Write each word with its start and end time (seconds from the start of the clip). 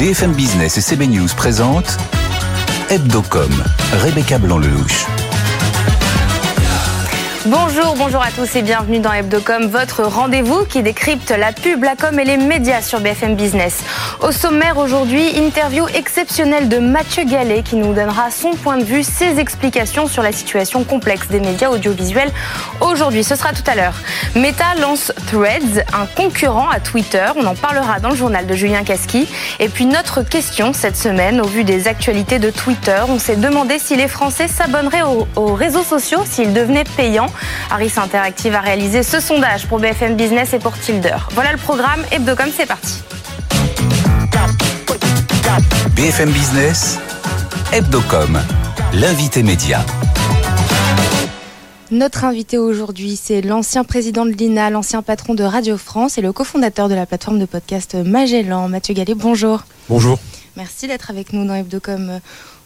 BFM 0.00 0.32
Business 0.32 0.78
et 0.78 0.80
CB 0.80 1.08
News 1.08 1.28
présentent 1.36 1.98
Hebdocom, 2.88 3.52
Rebecca 4.02 4.38
Blanc-Lelouch. 4.38 5.04
Bonjour, 7.44 7.96
bonjour 7.96 8.22
à 8.22 8.30
tous 8.30 8.56
et 8.56 8.62
bienvenue 8.62 9.00
dans 9.00 9.12
Hebdocom, 9.12 9.66
votre 9.66 10.04
rendez-vous 10.04 10.64
qui 10.64 10.82
décrypte 10.82 11.30
la 11.30 11.52
pub, 11.52 11.84
la 11.84 11.96
com 11.96 12.18
et 12.18 12.24
les 12.24 12.38
médias 12.38 12.80
sur 12.80 13.00
BFM 13.00 13.34
Business. 13.34 13.82
Au 14.22 14.32
sommaire 14.32 14.76
aujourd'hui, 14.76 15.30
interview 15.38 15.88
exceptionnelle 15.94 16.68
de 16.68 16.76
Mathieu 16.76 17.24
Gallet 17.24 17.62
qui 17.62 17.76
nous 17.76 17.94
donnera 17.94 18.30
son 18.30 18.50
point 18.50 18.76
de 18.76 18.84
vue, 18.84 19.02
ses 19.02 19.38
explications 19.38 20.08
sur 20.08 20.22
la 20.22 20.30
situation 20.30 20.84
complexe 20.84 21.28
des 21.28 21.40
médias 21.40 21.70
audiovisuels 21.70 22.30
aujourd'hui. 22.82 23.24
Ce 23.24 23.34
sera 23.34 23.54
tout 23.54 23.62
à 23.66 23.74
l'heure. 23.74 23.94
Meta 24.36 24.74
lance 24.78 25.10
Threads, 25.28 25.84
un 25.94 26.04
concurrent 26.04 26.68
à 26.68 26.80
Twitter. 26.80 27.26
On 27.36 27.46
en 27.46 27.54
parlera 27.54 27.98
dans 27.98 28.10
le 28.10 28.14
journal 28.14 28.46
de 28.46 28.54
Julien 28.54 28.84
Casqui. 28.84 29.26
Et 29.58 29.70
puis 29.70 29.86
notre 29.86 30.20
question 30.20 30.74
cette 30.74 30.98
semaine, 30.98 31.40
au 31.40 31.46
vu 31.46 31.64
des 31.64 31.88
actualités 31.88 32.38
de 32.38 32.50
Twitter, 32.50 33.00
on 33.08 33.18
s'est 33.18 33.36
demandé 33.36 33.78
si 33.78 33.96
les 33.96 34.08
Français 34.08 34.48
s'abonneraient 34.48 35.02
aux, 35.02 35.28
aux 35.34 35.54
réseaux 35.54 35.82
sociaux 35.82 36.24
s'ils 36.26 36.52
devenaient 36.52 36.84
payants. 36.84 37.32
Harris 37.70 37.94
Interactive 37.96 38.54
a 38.54 38.60
réalisé 38.60 39.02
ce 39.02 39.18
sondage 39.18 39.66
pour 39.66 39.78
BFM 39.78 40.14
Business 40.14 40.52
et 40.52 40.58
pour 40.58 40.78
Tilder. 40.78 41.16
Voilà 41.30 41.52
le 41.52 41.58
programme. 41.58 42.04
Hebdocom, 42.12 42.50
c'est 42.54 42.66
parti. 42.66 43.02
BFM 46.00 46.30
Business, 46.30 46.98
Hebdocom, 47.74 48.40
l'invité 48.94 49.42
média. 49.42 49.84
Notre 51.90 52.24
invité 52.24 52.56
aujourd'hui, 52.56 53.16
c'est 53.16 53.42
l'ancien 53.42 53.84
président 53.84 54.24
de 54.24 54.30
l'INA, 54.30 54.70
l'ancien 54.70 55.02
patron 55.02 55.34
de 55.34 55.44
Radio 55.44 55.76
France 55.76 56.16
et 56.16 56.22
le 56.22 56.32
cofondateur 56.32 56.88
de 56.88 56.94
la 56.94 57.04
plateforme 57.04 57.38
de 57.38 57.44
podcast 57.44 57.96
Magellan, 57.96 58.66
Mathieu 58.66 58.94
Gallet. 58.94 59.14
Bonjour. 59.14 59.64
Bonjour. 59.90 60.18
Merci 60.56 60.86
d'être 60.86 61.10
avec 61.10 61.34
nous 61.34 61.44
dans 61.44 61.54
Hebdocom 61.54 62.08
euh, 62.08 62.18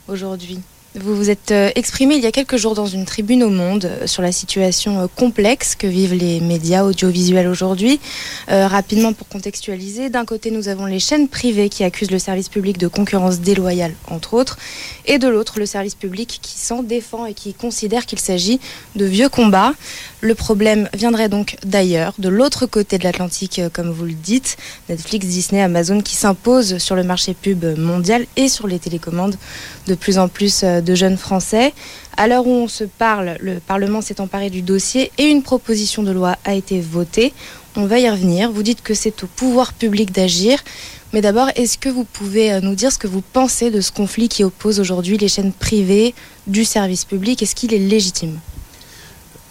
aujourd'hui. 0.07 0.61
Vous 0.97 1.17
vous 1.17 1.29
êtes 1.29 1.51
euh, 1.51 1.73
exprimé 1.75 2.15
il 2.15 2.23
y 2.23 2.27
a 2.27 2.31
quelques 2.31 2.57
jours 2.57 2.77
dans 2.77 2.87
une 2.87 3.05
tribune 3.05 3.43
au 3.43 3.51
Monde 3.51 3.87
euh, 3.87 4.07
sur 4.07 4.23
la 4.23 4.31
situation 4.31 5.01
euh, 5.01 5.07
complexe 5.09 5.75
que 5.75 5.89
vivent 5.89 6.15
les 6.15 6.39
médias 6.39 6.85
audiovisuels 6.85 7.49
aujourd'hui. 7.49 7.99
Rapidement 8.47 9.13
pour 9.13 9.27
contextualiser, 9.29 10.11
d'un 10.11 10.25
côté 10.25 10.51
nous 10.51 10.69
avons 10.69 10.87
les 10.87 11.01
chaînes 11.01 11.29
privées 11.29 11.69
qui 11.69 11.83
accusent 11.83 12.11
le 12.11 12.19
service 12.19 12.49
public 12.49 12.79
de 12.79 12.87
concurrence 12.87 13.41
déloyale, 13.41 13.95
entre 14.09 14.35
autres, 14.35 14.59
et 15.07 15.19
de 15.19 15.27
l'autre 15.27 15.59
le 15.59 15.67
service 15.67 15.95
public 15.95 16.39
qui 16.43 16.59
s'en 16.59 16.83
défend 16.83 17.27
et 17.27 17.35
qui 17.35 17.55
considère 17.55 18.07
qu'il 18.07 18.21
s'agit 18.21 18.61
de 18.95 19.05
vieux 19.05 19.29
combats. 19.29 19.73
Le 20.21 20.35
problème 20.35 20.89
viendrait 20.95 21.29
donc 21.29 21.57
d'ailleurs, 21.65 22.13
de 22.19 22.29
l'autre 22.29 22.67
côté 22.67 22.99
de 22.99 23.05
l'Atlantique, 23.05 23.61
comme 23.73 23.91
vous 23.91 24.05
le 24.05 24.13
dites, 24.13 24.57
Netflix, 24.89 25.27
Disney, 25.27 25.63
Amazon 25.63 26.01
qui 26.01 26.15
s'imposent 26.15 26.79
sur 26.79 26.95
le 26.95 27.03
marché 27.03 27.35
pub 27.35 27.65
mondial 27.79 28.27
et 28.37 28.49
sur 28.49 28.67
les 28.67 28.79
télécommandes 28.79 29.37
de 29.87 29.95
plus 29.95 30.19
en 30.19 30.29
plus 30.29 30.65
de 30.65 30.95
jeunes 30.95 31.17
Français. 31.17 31.73
À 32.17 32.29
l'heure 32.29 32.47
où 32.47 32.51
on 32.51 32.69
se 32.69 32.85
parle, 32.85 33.37
le 33.41 33.61
Parlement 33.61 34.01
s'est 34.01 34.21
emparé 34.21 34.51
du 34.51 34.63
dossier 34.63 35.11
et 35.19 35.25
une 35.25 35.43
proposition 35.43 36.03
de 36.03 36.13
loi 36.13 36.37
a 36.45 36.55
été 36.55 36.81
votée. 36.81 37.33
On 37.77 37.87
va 37.87 37.99
y 37.99 38.09
revenir. 38.09 38.51
Vous 38.51 38.63
dites 38.63 38.83
que 38.83 38.95
c'est 38.95 39.25
au 39.25 39.27
pouvoir 39.27 39.73
public 39.73 40.13
d'agir. 40.13 40.63
Mais 41.13 41.21
d'abord, 41.21 41.49
est-ce 41.57 41.79
que 41.79 41.89
vous 41.89 42.05
pouvez 42.05 42.61
nous 42.61 42.75
dire 42.75 42.93
ce 42.93 42.99
que 42.99 43.07
vous 43.07 43.23
pensez 43.33 43.71
de 43.71 43.81
ce 43.81 43.93
conflit 43.93 44.29
qui 44.29 44.45
oppose 44.45 44.81
aujourd'hui 44.81 45.17
les 45.19 45.29
chaînes 45.29 45.53
privées 45.53 46.15
du 46.47 46.65
service 46.65 47.05
public? 47.05 47.43
Est-ce 47.43 47.55
qu'il 47.55 47.75
est 47.75 47.79
légitime? 47.79 48.39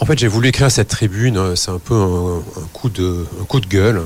En 0.04 0.06
fait, 0.06 0.20
j'ai 0.20 0.28
voulu 0.28 0.50
écrire 0.50 0.70
cette 0.70 0.90
tribune, 0.90 1.56
c'est 1.56 1.72
un 1.72 1.80
peu 1.80 1.96
un, 1.96 2.44
coup 2.74 2.90
de, 2.90 3.26
gueule 3.70 4.02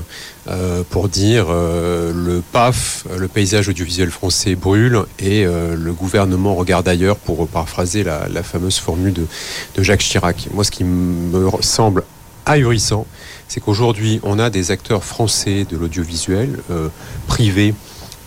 euh, 0.46 0.84
pour 0.88 1.08
dire 1.08 1.46
euh, 1.50 2.12
le 2.14 2.40
PAF, 2.40 3.04
le 3.18 3.26
paysage 3.26 3.68
audiovisuel 3.68 4.12
français 4.12 4.54
brûle 4.54 5.02
et 5.18 5.44
euh, 5.44 5.74
le 5.74 5.92
gouvernement 5.92 6.54
regarde 6.54 6.86
ailleurs 6.86 7.16
pour 7.16 7.48
paraphraser 7.48 8.04
la, 8.04 8.42
fameuse 8.44 8.78
formule 8.78 9.12
de, 9.12 9.82
Jacques 9.82 10.02
Chirac. 10.02 10.46
Moi, 10.54 10.62
ce 10.62 10.70
qui 10.70 10.84
me 10.84 11.50
semble 11.62 12.04
ahurissant, 12.46 13.04
c'est 13.48 13.58
qu'aujourd'hui, 13.58 14.20
on 14.22 14.38
a 14.38 14.50
des 14.50 14.70
acteurs 14.70 15.02
français 15.02 15.66
de 15.68 15.76
l'audiovisuel 15.76 16.60
euh, 16.70 16.90
privé 17.26 17.74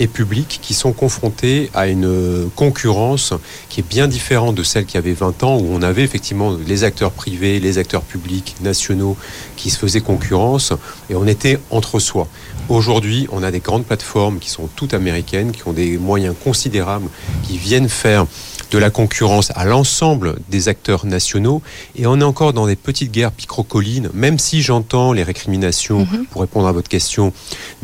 et 0.01 0.07
publics 0.07 0.59
qui 0.63 0.73
sont 0.73 0.93
confrontés 0.93 1.69
à 1.75 1.87
une 1.87 2.49
concurrence 2.55 3.33
qui 3.69 3.81
est 3.81 3.87
bien 3.87 4.07
différente 4.07 4.55
de 4.55 4.63
celle 4.63 4.85
qui 4.85 4.97
avait 4.97 5.13
20 5.13 5.43
ans, 5.43 5.57
où 5.57 5.67
on 5.71 5.83
avait 5.83 6.01
effectivement 6.01 6.57
les 6.65 6.83
acteurs 6.83 7.11
privés, 7.11 7.59
les 7.59 7.77
acteurs 7.77 8.01
publics, 8.01 8.55
nationaux, 8.61 9.15
qui 9.57 9.69
se 9.69 9.77
faisaient 9.77 10.01
concurrence, 10.01 10.73
et 11.11 11.15
on 11.15 11.27
était 11.27 11.59
entre 11.69 11.99
soi. 11.99 12.27
Aujourd'hui, 12.67 13.27
on 13.31 13.43
a 13.43 13.51
des 13.51 13.59
grandes 13.59 13.85
plateformes 13.85 14.39
qui 14.39 14.49
sont 14.49 14.67
toutes 14.75 14.95
américaines, 14.95 15.51
qui 15.51 15.67
ont 15.67 15.73
des 15.73 15.99
moyens 15.99 16.35
considérables, 16.43 17.07
qui 17.43 17.59
viennent 17.59 17.89
faire 17.89 18.25
de 18.71 18.77
la 18.77 18.89
concurrence 18.89 19.51
à 19.55 19.65
l'ensemble 19.65 20.37
des 20.49 20.69
acteurs 20.69 21.05
nationaux. 21.05 21.61
Et 21.95 22.07
on 22.07 22.19
est 22.19 22.23
encore 22.23 22.53
dans 22.53 22.65
des 22.65 22.77
petites 22.77 23.11
guerres 23.11 23.33
picrocolines, 23.33 24.09
même 24.13 24.39
si 24.39 24.61
j'entends 24.61 25.11
les 25.11 25.23
récriminations, 25.23 26.03
-hmm. 26.05 26.25
pour 26.31 26.41
répondre 26.41 26.67
à 26.67 26.71
votre 26.71 26.89
question, 26.89 27.33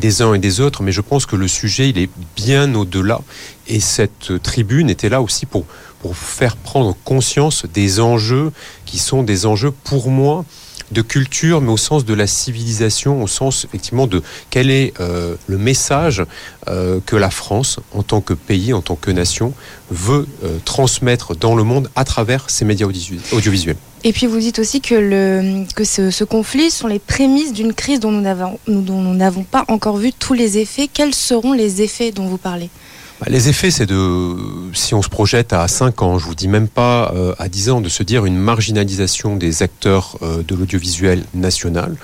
des 0.00 0.22
uns 0.22 0.34
et 0.34 0.38
des 0.38 0.60
autres, 0.60 0.82
mais 0.82 0.92
je 0.92 1.02
pense 1.02 1.26
que 1.26 1.36
le 1.36 1.48
sujet, 1.48 1.90
il 1.90 1.98
est 1.98 2.10
bien 2.36 2.74
au-delà. 2.74 3.20
Et 3.66 3.80
cette 3.80 4.42
tribune 4.42 4.88
était 4.88 5.10
là 5.10 5.20
aussi 5.20 5.44
pour, 5.44 5.64
pour 6.00 6.16
faire 6.16 6.56
prendre 6.56 6.96
conscience 7.04 7.66
des 7.80 8.00
enjeux 8.00 8.50
qui 8.86 8.98
sont 8.98 9.22
des 9.22 9.44
enjeux 9.44 9.72
pour 9.90 10.10
moi 10.10 10.44
de 10.92 11.02
culture, 11.02 11.60
mais 11.60 11.70
au 11.70 11.76
sens 11.76 12.04
de 12.04 12.14
la 12.14 12.26
civilisation, 12.26 13.22
au 13.22 13.26
sens 13.26 13.64
effectivement 13.64 14.06
de 14.06 14.22
quel 14.50 14.70
est 14.70 14.92
euh, 15.00 15.36
le 15.46 15.58
message 15.58 16.24
euh, 16.68 17.00
que 17.04 17.16
la 17.16 17.30
France, 17.30 17.80
en 17.94 18.02
tant 18.02 18.20
que 18.20 18.34
pays, 18.34 18.72
en 18.72 18.80
tant 18.80 18.96
que 18.96 19.10
nation, 19.10 19.52
veut 19.90 20.26
euh, 20.44 20.58
transmettre 20.64 21.36
dans 21.36 21.54
le 21.54 21.64
monde 21.64 21.90
à 21.96 22.04
travers 22.04 22.50
ses 22.50 22.64
médias 22.64 22.86
audiovisuels. 23.32 23.76
Et 24.04 24.12
puis 24.12 24.26
vous 24.26 24.38
dites 24.38 24.60
aussi 24.60 24.80
que, 24.80 25.64
ce, 25.82 26.10
ce 26.10 26.24
conflit 26.24 26.70
sont 26.70 26.86
les 26.86 27.00
prémices 27.00 27.52
d'une 27.52 27.74
crise 27.74 27.98
dont 27.98 28.12
nous 28.12 29.14
n'avons 29.14 29.42
pas 29.42 29.64
encore 29.68 29.96
vu 29.96 30.12
tous 30.12 30.34
les 30.34 30.58
effets. 30.58 30.88
Quels 30.92 31.14
seront 31.14 31.52
les 31.52 31.82
effets 31.82 32.12
dont 32.12 32.26
vous 32.26 32.38
parlez? 32.38 32.70
Les 33.26 33.48
effets, 33.48 33.70
c'est 33.70 33.86
de, 33.86 34.36
si 34.74 34.94
on 34.94 35.02
se 35.02 35.08
projette 35.08 35.52
à 35.52 35.66
5 35.66 36.02
ans, 36.02 36.18
je 36.18 36.26
vous 36.26 36.36
dis 36.36 36.46
même 36.46 36.68
pas 36.68 37.12
euh, 37.14 37.34
à 37.38 37.48
10 37.48 37.70
ans, 37.70 37.80
de 37.80 37.88
se 37.88 38.04
dire 38.04 38.24
une 38.26 38.36
marginalisation 38.36 39.34
des 39.34 39.62
acteurs 39.62 40.16
euh, 40.22 40.42
de 40.42 40.54
l'audiovisuel 40.54 41.24
national 41.34 41.96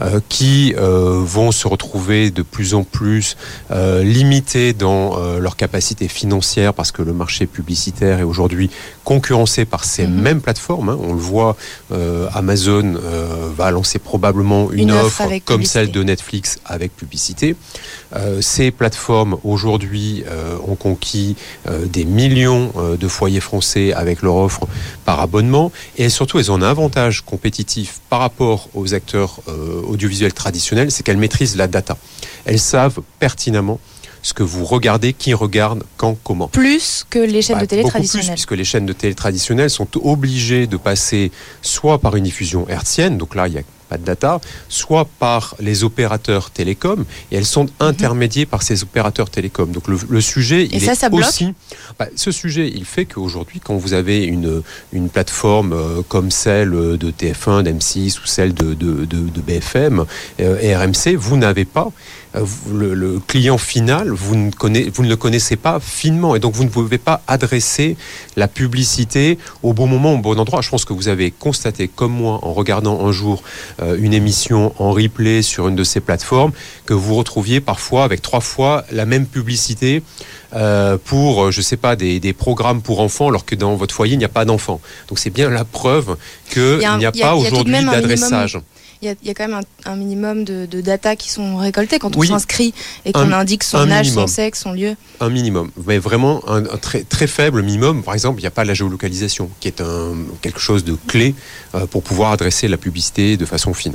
euh, 0.00 0.20
qui 0.28 0.74
euh, 0.78 1.20
vont 1.24 1.50
se 1.50 1.66
retrouver 1.66 2.30
de 2.30 2.42
plus 2.42 2.74
en 2.74 2.84
plus 2.84 3.36
euh, 3.72 4.04
limités 4.04 4.72
dans 4.72 5.18
euh, 5.18 5.40
leur 5.40 5.56
capacité 5.56 6.06
financière 6.06 6.72
parce 6.72 6.92
que 6.92 7.02
le 7.02 7.12
marché 7.12 7.46
publicitaire 7.46 8.20
est 8.20 8.24
aujourd'hui 8.24 8.70
concurrencé 9.04 9.64
par 9.64 9.84
ces 9.84 10.06
mmh. 10.06 10.20
mêmes 10.20 10.40
plateformes. 10.40 10.90
Hein. 10.90 10.98
On 11.00 11.12
le 11.14 11.18
voit, 11.18 11.56
euh, 11.90 12.28
Amazon 12.32 12.94
euh, 12.94 13.50
va 13.56 13.72
lancer 13.72 13.98
probablement 13.98 14.70
une, 14.70 14.80
une 14.80 14.92
offre, 14.92 15.22
offre 15.22 15.34
comme 15.44 15.56
publicité. 15.56 15.66
celle 15.66 15.90
de 15.90 16.02
Netflix 16.04 16.58
avec 16.64 16.94
publicité. 16.96 17.56
Euh, 18.14 18.40
ces 18.40 18.70
plateformes 18.70 19.38
aujourd'hui 19.44 20.24
euh, 20.28 20.56
ont 20.68 20.74
conquis 20.74 21.36
euh, 21.68 21.86
des 21.86 22.04
millions 22.04 22.72
euh, 22.76 22.96
de 22.96 23.08
foyers 23.08 23.40
français 23.40 23.92
avec 23.92 24.22
leur 24.22 24.36
offre 24.36 24.66
par 25.04 25.20
abonnement 25.20 25.72
et 25.96 26.08
surtout 26.08 26.38
elles 26.38 26.50
ont 26.50 26.56
un 26.56 26.62
avantage 26.62 27.22
compétitif 27.22 28.00
par 28.08 28.20
rapport 28.20 28.68
aux 28.74 28.94
acteurs 28.94 29.40
euh, 29.48 29.82
audiovisuels 29.86 30.32
traditionnels, 30.32 30.90
c'est 30.90 31.02
qu'elles 31.02 31.16
maîtrisent 31.16 31.56
la 31.56 31.66
data. 31.66 31.96
Elles 32.44 32.60
savent 32.60 33.00
pertinemment 33.18 33.78
ce 34.22 34.34
que 34.34 34.42
vous 34.42 34.64
regardez, 34.64 35.12
qui 35.12 35.32
regarde, 35.32 35.84
quand, 35.96 36.16
comment. 36.22 36.48
Plus 36.48 37.06
que 37.08 37.18
les 37.18 37.42
chaînes 37.42 37.56
bah, 37.56 37.62
de 37.62 37.66
télé 37.66 37.84
traditionnelles. 37.84 38.26
Plus, 38.26 38.34
puisque 38.34 38.52
les 38.52 38.64
chaînes 38.64 38.86
de 38.86 38.92
télé 38.92 39.14
traditionnelles 39.14 39.70
sont 39.70 39.88
obligées 40.06 40.66
de 40.66 40.76
passer 40.76 41.32
soit 41.62 41.98
par 41.98 42.16
une 42.16 42.24
diffusion 42.24 42.68
hertzienne, 42.68 43.16
donc 43.16 43.34
là 43.34 43.48
il 43.48 43.54
y 43.54 43.58
a 43.58 43.62
pas 43.90 43.98
de 43.98 44.04
data, 44.04 44.40
soit 44.68 45.06
par 45.18 45.56
les 45.58 45.84
opérateurs 45.84 46.50
télécoms, 46.50 47.04
et 47.30 47.36
elles 47.36 47.44
sont 47.44 47.66
intermédiées 47.80 48.46
par 48.46 48.62
ces 48.62 48.82
opérateurs 48.82 49.28
télécoms. 49.28 49.72
Donc 49.72 49.88
le, 49.88 49.98
le 50.08 50.20
sujet, 50.20 50.62
et 50.62 50.76
il 50.76 50.80
ça, 50.80 50.92
est 50.92 50.94
ça 50.94 51.08
aussi... 51.12 51.52
Bah, 51.98 52.06
ce 52.14 52.30
sujet, 52.30 52.70
il 52.72 52.84
fait 52.84 53.04
qu'aujourd'hui, 53.04 53.60
quand 53.62 53.76
vous 53.76 53.92
avez 53.92 54.22
une, 54.24 54.62
une 54.92 55.08
plateforme 55.10 55.72
euh, 55.72 56.02
comme 56.08 56.30
celle 56.30 56.70
de 56.70 57.10
TF1, 57.10 57.64
d'M6 57.64 58.20
ou 58.22 58.26
celle 58.26 58.54
de, 58.54 58.74
de, 58.74 59.04
de, 59.04 59.28
de 59.28 59.40
BFM 59.40 60.04
euh, 60.40 60.60
et 60.60 60.76
RMC, 60.76 61.16
vous 61.16 61.36
n'avez 61.36 61.64
pas 61.64 61.88
euh, 61.88 61.90
le, 62.34 62.94
le, 62.94 63.18
client 63.18 63.58
final, 63.58 64.10
vous 64.10 64.36
ne, 64.36 64.50
connaissez, 64.50 64.90
vous 64.90 65.02
ne 65.02 65.08
le 65.08 65.16
connaissez 65.16 65.56
pas 65.56 65.80
finement, 65.80 66.36
et 66.36 66.38
donc 66.38 66.54
vous 66.54 66.64
ne 66.64 66.68
pouvez 66.68 66.98
pas 66.98 67.22
adresser 67.26 67.96
la 68.36 68.46
publicité 68.46 69.38
au 69.62 69.72
bon 69.72 69.86
moment, 69.86 70.14
au 70.14 70.18
bon 70.18 70.38
endroit. 70.38 70.60
Je 70.60 70.70
pense 70.70 70.84
que 70.84 70.92
vous 70.92 71.08
avez 71.08 71.30
constaté, 71.32 71.88
comme 71.88 72.12
moi, 72.12 72.38
en 72.42 72.52
regardant 72.52 73.04
un 73.04 73.12
jour 73.12 73.42
euh, 73.82 73.96
une 73.98 74.14
émission 74.14 74.72
en 74.78 74.92
replay 74.92 75.42
sur 75.42 75.68
une 75.68 75.76
de 75.76 75.84
ces 75.84 76.00
plateformes, 76.00 76.52
que 76.86 76.94
vous 76.94 77.16
retrouviez 77.16 77.60
parfois 77.60 78.04
avec 78.04 78.22
trois 78.22 78.40
fois 78.40 78.84
la 78.92 79.06
même 79.06 79.26
publicité 79.26 80.02
euh, 80.54 80.98
pour, 81.04 81.50
je 81.50 81.60
sais 81.60 81.76
pas, 81.76 81.96
des, 81.96 82.20
des, 82.20 82.32
programmes 82.32 82.80
pour 82.80 83.00
enfants, 83.00 83.28
alors 83.28 83.44
que 83.44 83.54
dans 83.54 83.74
votre 83.74 83.94
foyer, 83.94 84.14
il 84.14 84.18
n'y 84.18 84.24
a 84.24 84.28
pas 84.28 84.44
d'enfants. 84.44 84.80
Donc 85.08 85.18
c'est 85.18 85.30
bien 85.30 85.50
la 85.50 85.64
preuve 85.64 86.16
qu'il 86.50 86.78
n'y 86.78 86.84
a, 86.84 86.92
a, 86.92 87.06
a, 87.08 87.12
pas 87.12 87.34
aujourd'hui 87.34 87.84
d'adressage 87.84 88.58
il 89.02 89.16
y, 89.22 89.30
a 89.30 89.34
quand 89.34 89.48
même 89.48 89.60
un, 89.86 89.96
minimum 89.96 90.44
de, 90.44 90.80
data 90.80 91.16
qui 91.16 91.30
sont 91.30 91.56
récoltées 91.56 91.98
quand 91.98 92.16
on 92.16 92.22
s'inscrit 92.22 92.74
et 93.04 93.12
qu'on 93.12 93.32
indique 93.32 93.64
son 93.64 93.90
âge, 93.90 94.10
son 94.10 94.26
sexe, 94.26 94.60
son 94.60 94.72
lieu. 94.72 94.94
Un 95.20 95.30
minimum, 95.30 95.70
mais 95.86 95.98
vraiment 95.98 96.42
un, 96.48 96.62
très, 96.76 97.02
très 97.02 97.26
faible 97.26 97.62
minimum. 97.62 98.02
Par 98.02 98.14
exemple, 98.14 98.40
il 98.40 98.42
n'y 98.42 98.48
a 98.48 98.50
pas 98.50 98.64
la 98.64 98.74
géolocalisation, 98.74 99.50
qui 99.60 99.68
est 99.68 99.80
un, 99.80 100.14
quelque 100.42 100.60
chose 100.60 100.84
de 100.84 100.96
clé 101.06 101.34
euh, 101.74 101.86
pour 101.86 102.02
pouvoir 102.02 102.32
adresser 102.32 102.68
la 102.68 102.76
publicité 102.76 103.36
de 103.36 103.46
façon 103.46 103.72
fine. 103.72 103.94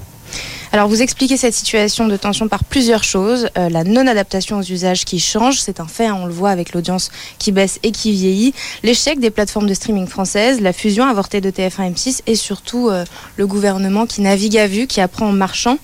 Alors 0.72 0.88
vous 0.88 1.02
expliquez 1.02 1.38
cette 1.38 1.54
situation 1.54 2.08
de 2.08 2.18
tension 2.18 2.48
par 2.48 2.64
plusieurs 2.64 3.04
choses. 3.04 3.50
Euh, 3.58 3.70
la 3.70 3.84
non-adaptation 3.84 4.60
aux 4.60 4.64
usages 4.64 5.06
qui 5.06 5.20
changent, 5.20 5.60
c'est 5.60 5.80
un 5.80 5.88
fait, 5.88 6.08
hein, 6.08 6.18
on 6.20 6.26
le 6.26 6.34
voit 6.34 6.50
avec 6.50 6.74
l'audience 6.74 7.12
qui 7.40 7.52
baisse 7.52 7.80
et 7.84 7.92
qui 7.92 8.12
vieillit. 8.12 8.54
L'échec 8.84 9.20
des 9.20 9.30
plateformes 9.30 9.68
de 9.68 9.74
streaming 9.74 10.08
françaises, 10.08 10.62
la 10.62 10.74
fusion 10.74 11.06
avortée 11.06 11.42
de 11.42 11.50
TF1 11.52 11.94
M6 11.94 12.22
et 12.28 12.36
surtout 12.36 12.90
euh, 12.90 13.06
le 13.38 13.48
gouvernement 13.48 14.06
qui 14.06 14.22
navigue 14.22 14.58
à 14.58 14.68
vue, 14.68 14.88
qui 14.88 15.02
apprend 15.02 15.28
en 15.28 15.34
marchant. 15.34 15.78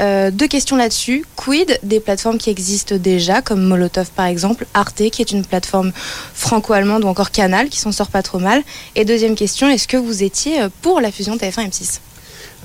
Euh, 0.00 0.30
deux 0.30 0.48
questions 0.48 0.76
là-dessus. 0.76 1.24
Quid 1.36 1.78
des 1.82 2.00
plateformes 2.00 2.38
qui 2.38 2.50
existent 2.50 2.96
déjà, 2.96 3.42
comme 3.42 3.62
Molotov 3.62 4.10
par 4.10 4.26
exemple, 4.26 4.66
Arte 4.74 5.10
qui 5.10 5.22
est 5.22 5.32
une 5.32 5.44
plateforme 5.44 5.92
franco-allemande 6.34 7.04
ou 7.04 7.08
encore 7.08 7.30
Canal 7.30 7.68
qui 7.68 7.78
s'en 7.78 7.92
sort 7.92 8.08
pas 8.08 8.22
trop 8.22 8.38
mal? 8.38 8.62
Et 8.94 9.04
deuxième 9.04 9.34
question, 9.34 9.68
est-ce 9.68 9.88
que 9.88 9.96
vous 9.96 10.22
étiez 10.22 10.58
pour 10.82 11.00
la 11.00 11.10
fusion 11.10 11.36
TF1 11.36 11.70
M6 11.70 12.00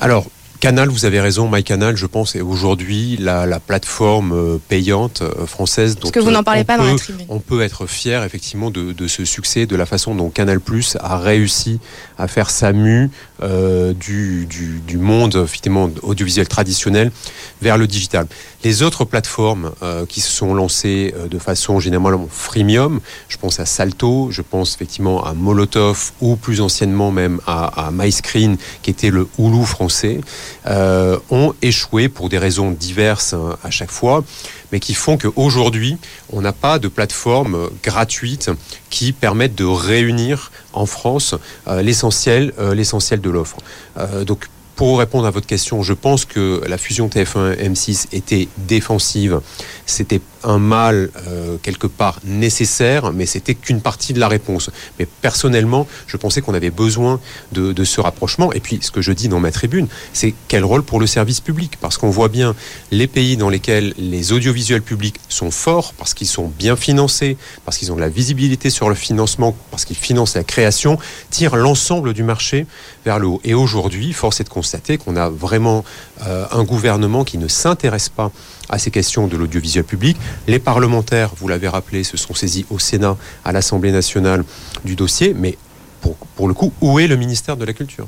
alors, 0.04 0.26
Canal, 0.62 0.90
vous 0.90 1.06
avez 1.06 1.20
raison, 1.20 1.50
MyCanal, 1.50 1.98
je 1.98 2.06
pense, 2.06 2.36
est 2.36 2.42
aujourd'hui 2.42 3.18
la, 3.20 3.60
plateforme 3.60 4.32
euh, 4.32 4.58
payante 4.70 5.24
euh, 5.24 5.48
française. 5.48 5.96
Parce 6.00 6.12
que 6.12 6.20
vous 6.20 6.30
n'en 6.30 6.44
parlez 6.44 6.64
pas 6.64 6.78
dans 6.78 6.84
la 6.84 6.96
tribune. 6.98 7.26
On 7.30 7.40
peut 7.40 7.62
être 7.62 7.88
fier 7.88 8.24
effectivement 8.24 8.70
de, 8.70 9.08
ce 9.08 9.26
succès, 9.26 9.66
de 9.66 9.76
la 9.76 9.88
façon 9.88 10.14
dont 10.14 10.30
Canal 10.30 10.60
Plus 10.60 10.98
a 11.02 11.18
réussi 11.18 11.80
à 12.20 12.28
faire 12.28 12.52
sa 12.52 12.74
mue 12.74 13.10
euh, 13.42 13.94
du, 13.94 14.46
du, 14.46 14.98
monde 15.00 15.36
effectivement 15.44 15.90
audiovisuel 16.04 16.48
traditionnel 16.48 17.12
vers 17.64 17.80
le 17.80 17.88
digital. 17.88 18.28
Les 18.64 18.84
autres 18.84 19.04
plateformes 19.04 19.72
qui 20.08 20.22
se 20.22 20.30
sont 20.30 20.54
lancées 20.54 21.16
de 21.32 21.40
façon 21.40 21.80
généralement 21.80 22.28
freemium, 22.30 23.00
je 23.30 23.38
pense 23.38 23.60
à 23.60 23.66
Salto, 23.66 24.30
je 24.30 24.44
pense 24.44 24.76
effectivement 24.76 25.26
à 25.26 25.34
Molotov 25.34 26.12
ou 26.22 26.36
plus 26.36 26.62
anciennement 26.62 27.10
même 27.10 27.40
à, 27.48 27.88
à 27.88 27.92
MyScreen 27.92 28.58
qui 28.84 28.92
était 28.92 29.10
le 29.10 29.28
Hulu 29.40 29.66
français. 29.66 30.22
Euh, 30.68 31.18
ont 31.32 31.54
échoué 31.62 32.08
pour 32.08 32.30
des 32.30 32.38
raisons 32.38 32.72
diverses 32.72 33.34
hein, 33.34 33.58
à 33.64 33.72
chaque 33.72 33.92
fois, 33.92 34.24
mais 34.72 34.80
qui 34.80 34.94
font 34.94 35.18
qu'aujourd'hui, 35.18 35.98
on 36.32 36.42
n'a 36.42 36.54
pas 36.54 36.78
de 36.78 36.88
plateforme 36.88 37.70
gratuite 37.84 38.52
qui 38.90 39.12
permette 39.12 39.56
de 39.56 39.66
réunir 39.66 40.52
en 40.74 40.86
France 40.86 41.36
euh, 41.68 41.82
l'essentiel, 41.82 42.54
euh, 42.60 42.76
l'essentiel 42.76 43.22
de 43.22 43.30
l'offre. 43.30 43.58
donc 44.26 44.50
pour 44.76 45.00
répondre 45.00 45.28
à 45.28 45.32
votre 45.32 45.46
question, 45.46 45.84
je 45.84 45.94
pense 45.94 46.26
que 46.26 46.64
la 46.68 46.78
fusion 46.78 47.08
TF1-M6 47.08 48.08
était 48.14 48.48
défensive. 48.58 49.42
C'était 49.86 50.22
un 50.44 50.58
mal 50.58 51.10
euh, 51.28 51.58
quelque 51.62 51.88
part 51.88 52.20
nécessaire, 52.24 53.12
mais 53.12 53.26
c'était 53.26 53.56
qu'une 53.56 53.82
partie 53.82 54.14
de 54.14 54.20
la 54.20 54.28
réponse. 54.28 54.70
Mais 55.00 55.08
personnellement, 55.22 55.88
je 56.08 56.18
pensais 56.18 56.42
qu'on 56.42 56.54
avait 56.54 56.70
besoin 56.70 57.20
de, 57.52 57.84
ce 57.84 58.00
rapprochement. 58.00 58.54
Et 58.54 58.60
puis, 58.60 58.80
ce 58.82 58.92
que 58.92 59.02
je 59.02 59.12
dis 59.12 59.28
dans 59.28 59.40
ma 59.40 59.52
tribune, 59.52 59.88
c'est 60.14 60.34
quel 60.48 60.64
rôle 60.64 60.84
pour 60.84 61.00
le 61.00 61.08
service 61.08 61.40
public? 61.40 61.78
Parce 61.82 61.98
qu'on 61.98 62.10
voit 62.10 62.30
bien 62.30 62.56
les 62.92 63.08
pays 63.08 63.38
dans 63.38 63.50
lesquels 63.50 63.94
les 63.98 64.34
audiovisuels 64.34 64.82
publics 64.82 65.20
sont 65.30 65.52
forts, 65.52 65.94
parce 65.98 66.14
qu'ils 66.14 66.28
sont 66.28 66.48
bien 66.48 66.76
financés, 66.76 67.38
parce 67.66 67.78
qu'ils 67.78 67.92
ont 67.92 67.96
de 67.96 68.02
la 68.02 68.10
visibilité 68.10 68.70
sur 68.70 68.88
le 68.88 68.96
financement, 68.96 69.56
parce 69.72 69.86
qu'ils 69.86 69.98
financent 69.98 70.36
la 70.36 70.44
création, 70.44 70.98
tirent 71.30 71.56
l'ensemble 71.56 72.14
du 72.14 72.24
marché 72.24 72.66
vers 73.06 73.20
le 73.20 73.28
haut. 73.28 73.42
Et 73.44 73.54
aujourd'hui, 73.54 74.14
force 74.14 74.40
est 74.40 74.44
de 74.44 74.50
constater 74.50 74.98
qu'on 74.98 75.16
a 75.16 75.30
vraiment 75.30 75.84
euh, 76.26 76.46
un 76.52 76.64
gouvernement 76.64 77.24
qui 77.24 77.38
ne 77.38 77.48
s'intéresse 77.48 78.10
pas 78.10 78.32
à 78.70 78.80
ces 78.80 78.92
questions 78.92 79.28
de 79.28 79.38
l'audiovisuel 79.38 79.84
public. 79.84 80.18
Les 80.48 80.60
parlementaires, 80.60 81.32
vous 81.38 81.48
l'avez 81.48 81.68
rappelé, 81.68 82.04
se 82.04 82.18
sont 82.18 82.34
saisis 82.34 82.66
au 82.70 82.80
Sénat, 82.80 83.18
à 83.46 83.52
l'Assemblée 83.52 83.92
nationale 83.92 84.44
du 84.84 84.96
dossier, 84.96 85.34
mais 85.38 85.58
pour, 86.02 86.16
pour 86.36 86.48
le 86.48 86.54
coup, 86.54 86.74
où 86.82 87.00
est 87.00 87.08
le 87.08 87.16
ministère 87.16 87.58
de 87.58 87.66
la 87.66 87.74
Culture? 87.74 88.08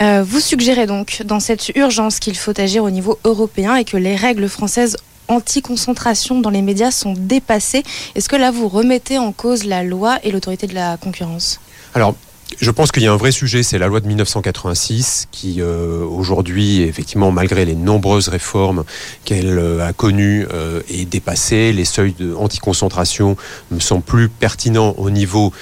Euh, 0.00 0.24
vous 0.26 0.40
suggérez 0.40 0.86
donc 0.86 1.22
dans 1.24 1.40
cette 1.40 1.68
urgence 1.76 2.18
qu'il 2.18 2.36
faut 2.36 2.58
agir 2.58 2.84
au 2.84 2.90
niveau 2.90 3.18
européen 3.24 3.76
et 3.76 3.84
que 3.84 3.96
les 3.96 4.16
règles 4.16 4.48
françaises 4.48 4.96
anti-concentration 5.28 6.40
dans 6.40 6.50
les 6.50 6.62
médias 6.62 6.90
sont 6.90 7.14
dépassées. 7.16 7.82
Est-ce 8.14 8.28
que 8.28 8.36
là, 8.36 8.50
vous 8.50 8.68
remettez 8.68 9.18
en 9.18 9.32
cause 9.32 9.64
la 9.64 9.82
loi 9.82 10.18
et 10.24 10.30
l'autorité 10.30 10.66
de 10.66 10.74
la 10.74 10.96
concurrence? 10.96 11.60
Alors, 11.94 12.14
je 12.60 12.70
pense 12.70 12.92
qu'il 12.92 13.02
y 13.02 13.06
a 13.06 13.12
un 13.12 13.16
vrai 13.16 13.32
sujet, 13.32 13.62
c'est 13.62 13.78
la 13.78 13.86
loi 13.86 14.00
de 14.00 14.06
1986 14.06 15.28
qui 15.30 15.60
euh, 15.60 16.04
aujourd'hui, 16.04 16.82
effectivement, 16.82 17.30
malgré 17.30 17.64
les 17.64 17.74
nombreuses 17.74 18.28
réformes 18.28 18.84
qu'elle 19.24 19.58
euh, 19.58 19.86
a 19.86 19.92
connues, 19.92 20.46
euh, 20.52 20.80
est 20.88 21.04
dépassée. 21.04 21.72
Les 21.72 21.84
seuils 21.84 22.14
de 22.18 22.34
anticoncentration 22.34 23.36
ne 23.70 23.80
sont 23.80 24.00
plus 24.00 24.28
pertinents 24.28 24.94
au 24.98 25.10
niveau 25.10 25.52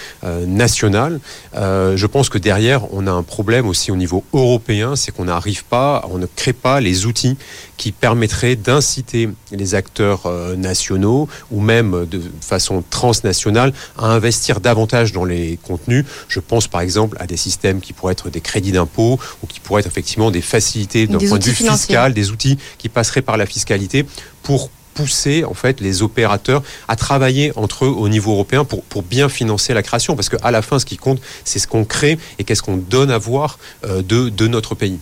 national. 0.46 1.20
je 1.54 2.06
pense 2.06 2.28
que 2.28 2.38
derrière, 2.38 2.92
on 2.92 3.06
a 3.06 3.10
un 3.12 3.22
problème 3.22 3.66
aussi 3.68 3.90
au 3.90 3.96
niveau 3.96 4.24
européen, 4.32 4.96
c'est 4.96 5.12
qu'on 5.12 5.24
n'arrive 5.24 5.64
pas, 5.64 6.06
on 6.10 6.18
ne 6.18 6.26
crée 6.26 6.52
pas 6.52 6.80
les 6.80 7.06
outils 7.06 7.36
qui 7.76 7.92
permettraient 7.92 8.56
d'inciter 8.56 9.28
les 9.52 9.74
acteurs 9.74 10.30
nationaux 10.56 11.28
ou 11.50 11.60
même 11.60 12.06
de 12.06 12.20
façon 12.40 12.82
transnationale 12.88 13.72
à 13.98 14.06
investir 14.06 14.60
davantage 14.60 15.12
dans 15.12 15.24
les 15.24 15.58
contenus. 15.62 16.04
Je 16.28 16.40
pense 16.40 16.68
par 16.68 16.79
par 16.80 16.84
exemple 16.84 17.18
à 17.20 17.26
des 17.26 17.36
systèmes 17.36 17.82
qui 17.82 17.92
pourraient 17.92 18.12
être 18.14 18.30
des 18.30 18.40
crédits 18.40 18.72
d'impôt 18.72 19.20
ou 19.42 19.46
qui 19.46 19.60
pourraient 19.60 19.80
être 19.80 19.86
effectivement 19.86 20.30
des 20.30 20.40
facilités 20.40 21.06
d'un 21.06 21.18
point 21.18 21.38
de 21.38 21.44
vue 21.44 21.52
fiscal, 21.52 22.14
des 22.14 22.30
outils 22.30 22.56
qui 22.78 22.88
passeraient 22.88 23.20
par 23.20 23.36
la 23.36 23.44
fiscalité 23.44 24.06
pour 24.42 24.70
pousser 24.94 25.44
en 25.44 25.52
fait 25.52 25.82
les 25.82 26.00
opérateurs 26.00 26.62
à 26.88 26.96
travailler 26.96 27.52
entre 27.56 27.84
eux 27.84 27.88
au 27.88 28.08
niveau 28.08 28.32
européen 28.32 28.64
pour, 28.64 28.82
pour 28.84 29.02
bien 29.02 29.28
financer 29.28 29.74
la 29.74 29.82
création 29.82 30.16
parce 30.16 30.30
qu'à 30.30 30.50
la 30.50 30.62
fin 30.62 30.78
ce 30.78 30.86
qui 30.86 30.96
compte 30.96 31.20
c'est 31.44 31.58
ce 31.58 31.66
qu'on 31.66 31.84
crée 31.84 32.18
et 32.38 32.44
qu'est-ce 32.44 32.62
qu'on 32.62 32.78
donne 32.78 33.10
à 33.10 33.18
voir 33.18 33.58
euh, 33.84 34.00
de, 34.00 34.30
de 34.30 34.46
notre 34.46 34.74
pays. 34.74 34.98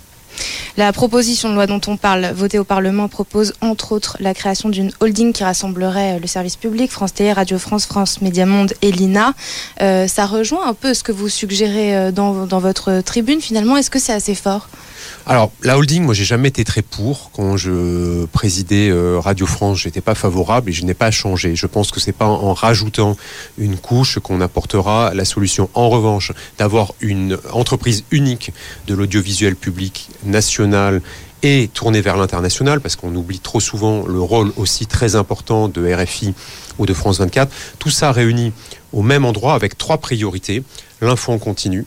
La 0.76 0.92
proposition 0.92 1.48
de 1.48 1.54
loi 1.54 1.66
dont 1.66 1.80
on 1.86 1.96
parle, 1.96 2.32
votée 2.34 2.58
au 2.58 2.64
Parlement, 2.64 3.08
propose 3.08 3.54
entre 3.60 3.92
autres 3.92 4.16
la 4.20 4.34
création 4.34 4.68
d'une 4.68 4.92
holding 5.00 5.32
qui 5.32 5.44
rassemblerait 5.44 6.16
euh, 6.16 6.18
le 6.20 6.26
service 6.26 6.56
public, 6.56 6.90
France 6.90 7.14
Télé, 7.14 7.32
Radio 7.32 7.58
France, 7.58 7.86
France 7.86 8.20
Média 8.22 8.46
Monde 8.46 8.72
et 8.82 8.92
l'INA. 8.92 9.34
Euh, 9.80 10.06
ça 10.06 10.26
rejoint 10.26 10.66
un 10.66 10.74
peu 10.74 10.94
ce 10.94 11.02
que 11.02 11.12
vous 11.12 11.28
suggérez 11.28 11.96
euh, 11.96 12.12
dans, 12.12 12.46
dans 12.46 12.60
votre 12.60 13.00
tribune 13.00 13.40
finalement. 13.40 13.76
Est-ce 13.76 13.90
que 13.90 13.98
c'est 13.98 14.12
assez 14.12 14.34
fort? 14.34 14.68
Alors, 15.26 15.52
la 15.62 15.76
holding, 15.76 16.04
moi, 16.04 16.14
j'ai 16.14 16.24
jamais 16.24 16.48
été 16.48 16.64
très 16.64 16.82
pour. 16.82 17.30
Quand 17.32 17.56
je 17.56 18.24
présidais 18.26 18.88
euh, 18.88 19.20
Radio 19.20 19.46
France, 19.46 19.78
j'étais 19.78 20.00
pas 20.00 20.14
favorable 20.14 20.70
et 20.70 20.72
je 20.72 20.84
n'ai 20.84 20.94
pas 20.94 21.10
changé. 21.10 21.54
Je 21.54 21.66
pense 21.66 21.90
que 21.90 22.00
c'est 22.00 22.12
pas 22.12 22.26
en 22.26 22.54
rajoutant 22.54 23.16
une 23.58 23.76
couche 23.76 24.18
qu'on 24.20 24.40
apportera 24.40 25.12
la 25.14 25.24
solution. 25.24 25.68
En 25.74 25.90
revanche, 25.90 26.32
d'avoir 26.58 26.94
une 27.00 27.38
entreprise 27.52 28.04
unique 28.10 28.52
de 28.86 28.94
l'audiovisuel 28.94 29.54
public 29.54 30.08
national 30.24 31.02
et 31.42 31.68
tournée 31.72 32.00
vers 32.00 32.16
l'international, 32.16 32.80
parce 32.80 32.96
qu'on 32.96 33.14
oublie 33.14 33.38
trop 33.38 33.60
souvent 33.60 34.06
le 34.06 34.20
rôle 34.20 34.52
aussi 34.56 34.86
très 34.86 35.14
important 35.14 35.68
de 35.68 35.92
RFI 35.92 36.34
ou 36.78 36.86
de 36.86 36.94
France 36.94 37.18
24. 37.18 37.52
Tout 37.78 37.90
ça 37.90 38.12
réuni 38.12 38.52
au 38.92 39.02
même 39.02 39.24
endroit 39.24 39.54
avec 39.54 39.76
trois 39.78 39.98
priorités. 39.98 40.62
L'info 41.00 41.32
en 41.32 41.38
continu, 41.38 41.84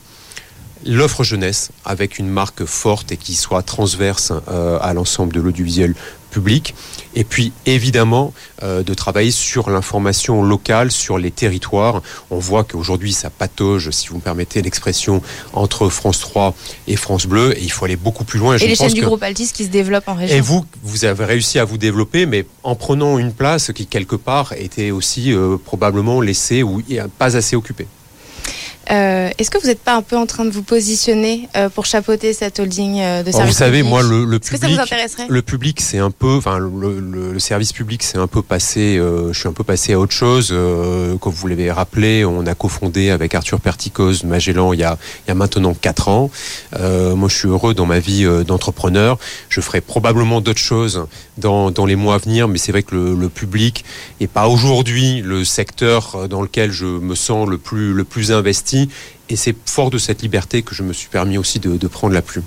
l'offre 0.85 1.23
jeunesse 1.23 1.71
avec 1.85 2.19
une 2.19 2.27
marque 2.27 2.65
forte 2.65 3.11
et 3.11 3.17
qui 3.17 3.35
soit 3.35 3.63
transverse 3.63 4.33
euh, 4.49 4.77
à 4.81 4.93
l'ensemble 4.93 5.33
de 5.33 5.41
l'audiovisuel 5.41 5.95
public. 6.31 6.73
Et 7.13 7.23
puis 7.23 7.51
évidemment 7.65 8.33
euh, 8.63 8.83
de 8.83 8.93
travailler 8.93 9.31
sur 9.31 9.69
l'information 9.69 10.41
locale, 10.43 10.91
sur 10.91 11.17
les 11.17 11.29
territoires. 11.29 12.01
On 12.31 12.39
voit 12.39 12.63
qu'aujourd'hui 12.63 13.13
ça 13.13 13.29
patauge, 13.29 13.91
si 13.91 14.07
vous 14.07 14.15
me 14.15 14.21
permettez 14.21 14.61
l'expression, 14.61 15.21
entre 15.53 15.89
France 15.89 16.19
3 16.19 16.55
et 16.87 16.95
France 16.95 17.27
Bleu. 17.27 17.57
Et 17.57 17.63
il 17.63 17.71
faut 17.71 17.85
aller 17.85 17.97
beaucoup 17.97 18.23
plus 18.23 18.39
loin. 18.39 18.55
Et, 18.57 18.67
les 18.67 18.75
chaînes 18.75 18.93
du 18.93 19.01
groupe 19.01 19.21
Altis 19.21 19.51
qui 19.53 19.65
se 19.65 19.69
développent 19.69 20.07
en 20.07 20.15
région. 20.15 20.35
Et 20.35 20.41
vous, 20.41 20.65
vous 20.83 21.05
avez 21.05 21.25
réussi 21.25 21.59
à 21.59 21.65
vous 21.65 21.77
développer, 21.77 22.25
mais 22.25 22.45
en 22.63 22.75
prenant 22.75 23.19
une 23.19 23.33
place 23.33 23.71
qui 23.73 23.85
quelque 23.85 24.15
part 24.15 24.53
était 24.53 24.91
aussi 24.91 25.33
euh, 25.33 25.57
probablement 25.57 26.21
laissée 26.21 26.63
ou 26.63 26.81
pas 27.19 27.35
assez 27.35 27.55
occupée. 27.55 27.87
Euh, 28.91 29.29
est-ce 29.37 29.49
que 29.49 29.57
vous 29.57 29.67
n'êtes 29.67 29.79
pas 29.79 29.95
un 29.95 30.01
peu 30.01 30.17
en 30.17 30.25
train 30.25 30.43
de 30.43 30.49
vous 30.49 30.63
positionner 30.63 31.47
euh, 31.55 31.69
pour 31.69 31.85
chapeauter 31.85 32.33
cette 32.33 32.59
holding 32.59 32.99
euh, 32.99 33.23
de 33.23 33.31
service 33.31 33.53
Vous 33.53 33.57
savez, 33.57 33.83
moi, 33.83 34.03
le, 34.03 34.25
le 34.25 34.39
public, 34.39 34.79
le 35.29 35.41
public, 35.41 35.79
c'est 35.79 35.99
un 35.99 36.11
peu, 36.11 36.35
enfin, 36.35 36.59
le, 36.59 36.99
le, 36.99 37.39
service 37.39 37.71
public, 37.71 38.03
c'est 38.03 38.17
un 38.17 38.27
peu 38.27 38.41
passé. 38.41 38.99
je 38.99 39.37
suis 39.37 39.47
un 39.47 39.53
peu 39.53 39.63
passé 39.63 39.93
à 39.93 39.99
autre 39.99 40.11
chose. 40.11 40.53
comme 41.19 41.33
vous 41.33 41.47
l'avez 41.47 41.71
rappelé, 41.71 42.25
on 42.25 42.45
a 42.45 42.53
cofondé 42.53 43.09
avec 43.09 43.33
Arthur 43.33 43.59
Perticos 43.59 44.23
Magellan 44.25 44.73
il 44.73 44.79
y 44.79 44.83
a, 44.83 44.97
il 45.25 45.29
y 45.29 45.31
a 45.31 45.35
maintenant 45.35 45.73
quatre 45.73 46.07
ans. 46.09 46.29
moi, 46.79 47.29
je 47.29 47.35
suis 47.35 47.47
heureux 47.47 47.73
dans 47.73 47.85
ma 47.85 47.99
vie 47.99 48.27
d'entrepreneur. 48.45 49.17
Je 49.49 49.61
ferai 49.61 49.81
probablement 49.81 50.41
d'autres 50.41 50.59
choses 50.59 51.05
dans, 51.37 51.71
dans 51.71 51.85
les 51.85 51.95
mois 51.95 52.15
à 52.15 52.17
venir, 52.19 52.47
mais 52.47 52.57
c'est 52.57 52.71
vrai 52.71 52.83
que 52.83 52.95
le, 52.95 53.29
public 53.29 53.85
est 54.19 54.27
pas 54.27 54.47
aujourd'hui 54.47 55.21
le 55.21 55.45
secteur 55.45 56.27
dans 56.27 56.41
lequel 56.41 56.71
je 56.71 56.85
me 56.85 57.15
sens 57.15 57.47
le 57.47 57.57
plus 57.57 57.93
le 57.93 58.03
plus 58.03 58.31
investi 58.31 58.80
et 59.29 59.35
c'est 59.35 59.55
fort 59.65 59.89
de 59.89 59.97
cette 59.97 60.21
liberté 60.21 60.61
que 60.61 60.75
je 60.75 60.83
me 60.83 60.93
suis 60.93 61.09
permis 61.09 61.37
aussi 61.37 61.59
de, 61.59 61.87
prendre 61.87 62.13
la 62.13 62.21
plume. 62.21 62.43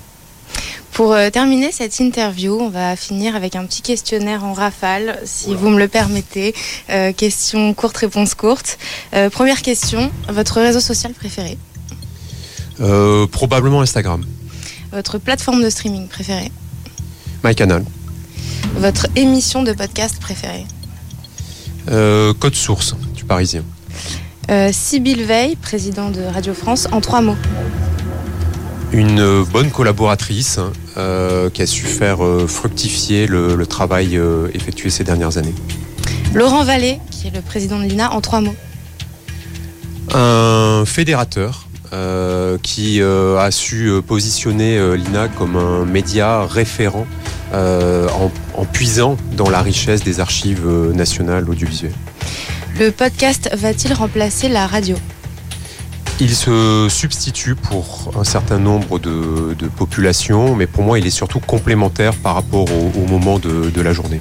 Pour 0.93 1.13
euh, 1.13 1.29
terminer 1.31 1.73
cette 1.73 1.99
interview, 1.99 2.57
on 2.61 2.69
va 2.69 2.95
finir 2.95 3.35
avec 3.35 3.57
un 3.57 3.65
petit 3.65 3.83
questionnaire 3.83 4.45
en 4.45 4.53
rafale, 4.53 5.19
si 5.25 5.55
vous 5.55 5.69
me 5.71 5.79
le 5.79 5.89
permettez. 5.89 6.55
Euh, 6.91 7.13
question 7.13 7.75
courte, 7.75 7.97
réponse 7.97 8.35
courte. 8.35 8.79
Euh, 9.13 9.29
première 9.29 9.63
question, 9.63 10.11
votre 10.29 10.61
réseau 10.61 10.81
social 10.81 11.13
préféré 11.13 11.59
Euh, 12.81 13.27
probablement 13.27 13.81
Instagram. 13.81 14.25
Votre 14.93 15.19
plateforme 15.19 15.65
de 15.65 15.71
streaming 15.71 16.07
préférée 16.07 16.53
MyCanal. 17.43 17.85
Votre 18.77 19.07
émission 19.17 19.63
de 19.63 19.73
podcast 19.73 20.21
préférée 20.21 20.67
code 22.39 22.55
source 22.55 22.95
du 23.15 23.25
Parisien. 23.25 23.63
Euh, 24.51 24.71
Sybille 24.73 25.23
Veil, 25.25 25.57
président 25.57 26.11
de 26.11 26.23
Radio 26.23 26.55
France, 26.55 26.89
en 26.93 27.01
trois 27.01 27.21
mots. 27.21 27.37
Une 28.93 29.43
bonne 29.45 29.71
collaboratrice 29.71 30.61
euh, 30.97 31.51
qui 31.51 31.63
a 31.63 31.67
su 31.67 31.85
faire 31.85 32.25
euh, 32.25 32.47
fructifier 32.47 33.27
le, 33.27 33.57
le 33.57 33.67
travail 33.67 34.17
euh, 34.17 34.49
effectué 34.55 34.89
ces 34.89 35.03
dernières 35.03 35.37
années. 35.37 35.55
Laurent 36.33 36.63
Vallée, 36.63 37.01
qui 37.11 37.27
est 37.27 37.35
le 37.35 37.41
président 37.41 37.79
de 37.81 37.85
l'INA, 37.85 38.13
en 38.13 38.21
trois 38.21 38.41
mots. 38.41 38.55
Un 40.13 40.85
fédérateur 40.87 41.67
qui 42.63 43.01
a 43.01 43.51
su 43.53 43.89
positionner 44.05 44.97
l'INA 44.97 45.29
comme 45.29 45.55
un 45.55 45.85
média 45.85 46.45
référent 46.45 47.07
en, 47.53 48.31
en 48.57 48.65
puisant 48.65 49.17
dans 49.37 49.49
la 49.49 49.63
richesse 49.63 50.03
des 50.03 50.19
archives 50.19 50.67
nationales 50.93 51.49
audiovisuelles. 51.49 51.95
Le 52.79 52.91
podcast 52.91 53.51
va-t-il 53.55 53.93
remplacer 53.95 54.49
la 54.49 54.67
radio? 54.67 54.97
Il 56.21 56.35
se 56.35 56.87
substitue 56.91 57.55
pour 57.55 58.13
un 58.19 58.25
certain 58.25 58.59
nombre 58.59 58.99
de, 58.99 59.55
de 59.59 59.67
populations, 59.67 60.55
mais 60.55 60.67
pour 60.67 60.85
moi, 60.85 60.99
il 60.99 61.07
est 61.07 61.11
surtout 61.11 61.41
complémentaire 61.41 62.15
par 62.15 62.35
rapport 62.35 62.67
au, 62.71 62.93
au 63.01 63.07
moment 63.07 63.39
de, 63.39 63.71
de 63.71 63.81
la 63.81 63.93
journée. 63.93 64.21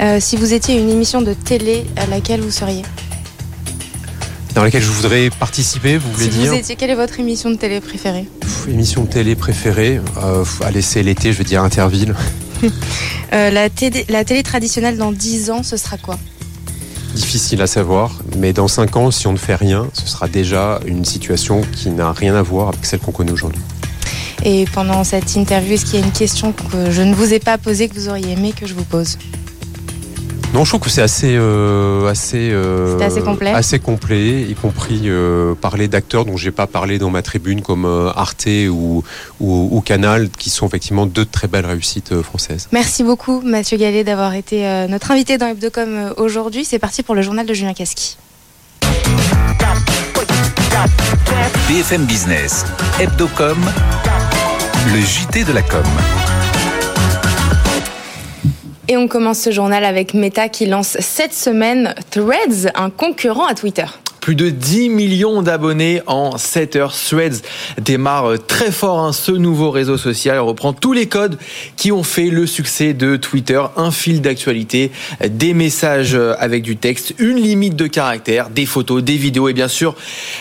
Euh, 0.00 0.20
Si 0.20 0.36
vous 0.36 0.52
étiez 0.52 0.78
une 0.78 0.90
émission 0.90 1.22
de 1.22 1.32
télé 1.32 1.86
à 1.96 2.06
laquelle 2.06 2.40
vous 2.40 2.50
seriez? 2.50 2.82
Dans 4.54 4.62
laquelle 4.64 4.82
je 4.82 4.90
voudrais 4.90 5.30
participer, 5.30 5.98
vous 5.98 6.10
voulez 6.12 6.30
Si 6.30 6.38
dire? 6.38 6.52
vous 6.52 6.58
étiez, 6.58 6.76
quelle 6.76 6.90
est 6.90 6.94
votre 6.94 7.18
émission 7.20 7.50
de 7.50 7.56
télé 7.56 7.80
préférée? 7.80 8.28
Pff, 8.40 8.66
Émission 8.68 9.04
de 9.04 9.08
télé 9.08 9.34
préférée 9.34 10.00
euh, 10.22 10.44
Allez, 10.62 10.82
c'est 10.82 11.02
l'été, 11.02 11.32
je 11.32 11.38
veux 11.38 11.44
dire 11.44 11.62
Interville. 11.62 12.14
Euh, 13.34 13.50
la, 13.50 13.68
télé, 13.68 14.06
la 14.08 14.24
télé 14.24 14.42
traditionnelle 14.42 14.96
dans 14.96 15.12
10 15.12 15.50
ans, 15.50 15.62
ce 15.62 15.76
sera 15.76 15.98
quoi? 15.98 16.18
Difficile 17.18 17.60
à 17.62 17.66
savoir, 17.66 18.12
mais 18.36 18.52
dans 18.52 18.68
5 18.68 18.96
ans, 18.96 19.10
si 19.10 19.26
on 19.26 19.32
ne 19.32 19.38
fait 19.38 19.56
rien, 19.56 19.88
ce 19.92 20.06
sera 20.06 20.28
déjà 20.28 20.78
une 20.86 21.04
situation 21.04 21.62
qui 21.72 21.90
n'a 21.90 22.12
rien 22.12 22.36
à 22.36 22.42
voir 22.42 22.68
avec 22.68 22.86
celle 22.86 23.00
qu'on 23.00 23.10
connaît 23.10 23.32
aujourd'hui. 23.32 23.60
Et 24.44 24.66
pendant 24.72 25.02
cette 25.02 25.34
interview, 25.34 25.74
est-ce 25.74 25.84
qu'il 25.84 25.98
y 25.98 26.02
a 26.02 26.06
une 26.06 26.12
question 26.12 26.52
que 26.52 26.92
je 26.92 27.02
ne 27.02 27.12
vous 27.12 27.34
ai 27.34 27.40
pas 27.40 27.58
posée 27.58 27.88
que 27.88 27.94
vous 27.94 28.08
auriez 28.08 28.34
aimé 28.34 28.54
que 28.58 28.68
je 28.68 28.74
vous 28.74 28.84
pose? 28.84 29.18
Non, 30.54 30.64
je 30.64 30.70
trouve 30.70 30.80
que 30.80 30.88
c'est 30.90 31.02
assez, 31.02 31.36
euh, 31.36 32.08
assez, 32.08 32.48
euh, 32.52 32.98
assez 33.00 33.20
complet. 33.20 33.50
assez 33.52 33.78
complet, 33.78 34.42
y 34.42 34.54
compris 34.54 35.02
euh, 35.04 35.54
parler 35.54 35.88
d'acteurs 35.88 36.24
dont 36.24 36.38
j'ai 36.38 36.50
pas 36.50 36.66
parlé 36.66 36.98
dans 36.98 37.10
ma 37.10 37.20
tribune, 37.20 37.60
comme 37.60 37.84
euh, 37.84 38.10
Arte 38.16 38.48
ou, 38.70 39.04
ou, 39.40 39.68
ou 39.70 39.80
Canal, 39.82 40.30
qui 40.30 40.48
sont 40.48 40.66
effectivement 40.66 41.04
deux 41.04 41.26
très 41.26 41.48
belles 41.48 41.66
réussites 41.66 42.12
euh, 42.12 42.22
françaises. 42.22 42.68
Merci 42.72 43.04
beaucoup, 43.04 43.42
Mathieu 43.42 43.76
Gallet, 43.76 44.04
d'avoir 44.04 44.34
été 44.34 44.66
euh, 44.66 44.88
notre 44.88 45.10
invité 45.10 45.36
dans 45.36 45.48
Hebdocom 45.48 46.14
aujourd'hui. 46.16 46.64
C'est 46.64 46.78
parti 46.78 47.02
pour 47.02 47.14
le 47.14 47.20
journal 47.20 47.44
de 47.44 47.52
Julien 47.52 47.74
Casqui. 47.74 48.16
BFM 51.68 52.06
Business, 52.06 52.64
Hebdocom, 52.98 53.58
le 54.94 55.00
JT 55.00 55.44
de 55.44 55.52
la 55.52 55.62
com. 55.62 55.82
Et 58.90 58.96
on 58.96 59.06
commence 59.06 59.40
ce 59.40 59.50
journal 59.50 59.84
avec 59.84 60.14
Meta 60.14 60.48
qui 60.48 60.64
lance 60.64 60.96
cette 61.00 61.34
semaine 61.34 61.94
Threads, 62.10 62.70
un 62.74 62.88
concurrent 62.88 63.46
à 63.46 63.54
Twitter. 63.54 63.84
Plus 64.28 64.36
de 64.36 64.50
10 64.50 64.90
millions 64.90 65.40
d'abonnés 65.40 66.02
en 66.06 66.36
7 66.36 66.76
heures. 66.76 66.92
Threads 66.92 67.40
démarre 67.80 68.34
très 68.46 68.70
fort 68.70 69.00
hein, 69.00 69.14
ce 69.14 69.32
nouveau 69.32 69.70
réseau 69.70 69.96
social. 69.96 70.38
reprend 70.40 70.74
tous 70.74 70.92
les 70.92 71.06
codes 71.06 71.38
qui 71.76 71.92
ont 71.92 72.02
fait 72.02 72.28
le 72.28 72.46
succès 72.46 72.92
de 72.92 73.16
Twitter. 73.16 73.58
Un 73.78 73.90
fil 73.90 74.20
d'actualité, 74.20 74.92
des 75.26 75.54
messages 75.54 76.14
avec 76.38 76.62
du 76.62 76.76
texte, 76.76 77.14
une 77.18 77.38
limite 77.38 77.74
de 77.74 77.86
caractère, 77.86 78.50
des 78.50 78.66
photos, 78.66 79.02
des 79.02 79.16
vidéos 79.16 79.48
et 79.48 79.54
bien 79.54 79.66
sûr 79.66 79.96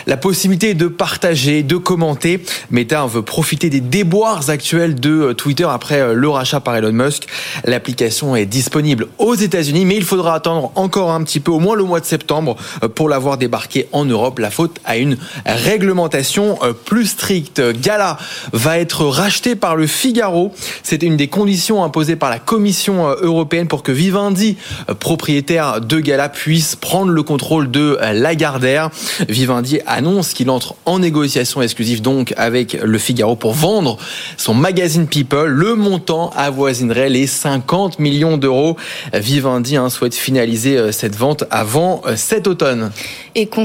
la 0.06 0.17
possibilité 0.17 0.74
de 0.74 0.88
partager, 0.88 1.63
de 1.63 1.77
commenter. 1.77 2.44
Meta 2.72 3.06
veut 3.06 3.22
profiter 3.22 3.70
des 3.70 3.79
déboires 3.79 4.50
actuels 4.50 4.96
de 4.96 5.32
Twitter 5.32 5.67
après 5.72 6.13
le 6.13 6.27
rachat 6.27 6.60
par 6.60 6.75
Elon 6.75 6.91
Musk. 6.91 7.27
L'application 7.63 8.36
est 8.36 8.48
disponible 8.48 9.08
aux 9.17 9.36
États-Unis, 9.36 9.86
mais 9.86 9.96
il 9.96 10.03
faudra 10.03 10.36
attendre 10.36 10.74
encore 10.75 11.12
un 11.12 11.24
petit 11.24 11.39
peu, 11.39 11.51
au 11.51 11.60
moins 11.60 11.77
le 11.77 11.86
mois 11.86 12.01
de 12.01 12.06
septembre, 12.06 12.58
pour 12.94 13.08
l'avoir 13.08 13.38
débarqué 13.38 13.76
en 13.91 14.05
Europe. 14.05 14.39
La 14.39 14.50
faute 14.50 14.79
à 14.86 14.98
une 14.98 15.17
réglementation 15.46 16.57
euh, 16.63 16.74
plus 16.74 17.07
stricte. 17.07 17.62
Gala 17.81 18.17
va 18.53 18.79
être 18.79 19.05
racheté 19.05 19.55
par 19.55 19.75
le 19.75 19.88
Figaro. 19.88 20.53
C'était 20.84 21.05
une 21.05 21.17
des 21.17 21.27
conditions 21.27 21.84
imposées 21.84 22.15
par 22.15 22.29
la 22.29 22.39
Commission 22.39 23.07
euh, 23.07 23.15
européenne 23.22 23.67
pour 23.67 23.84
que 23.84 23.91
Vivendi, 23.91 24.57
euh, 24.89 24.93
propriétaire 24.93 25.81
de 25.81 26.00
Gala, 26.00 26.29
puisse 26.29 26.75
prendre 26.75 27.12
le 27.12 27.24
contrôle 27.24 27.69
de 27.72 27.98
Lagardère. 28.13 28.89
Vivendi 29.27 29.79
annonce 29.86 30.34
qu'il 30.34 30.50
entre 30.50 30.75
en 30.86 31.00
négociation 31.00 31.62
exclusive 31.62 32.01
donc 32.01 32.34
avec 32.38 32.74
le 32.74 32.98
Figaro 32.98 33.36
pour 33.36 33.53
vendre 33.53 33.98
son 34.38 34.53
magazine 34.53 35.07
People. 35.07 35.48
Le 35.48 35.75
montant 35.75 36.31
avoisinerait 36.36 37.10
les 37.10 37.27
50 37.27 38.00
millions 38.00 38.38
d'euros. 38.38 38.77
Vivendi 39.13 39.75
hein, 39.77 39.89
souhaite 39.89 40.15
finaliser 40.15 40.91
cette 40.91 41.15
vente 41.15 41.43
avant 41.50 42.01
cet 42.15 42.48
automne. 42.48 42.91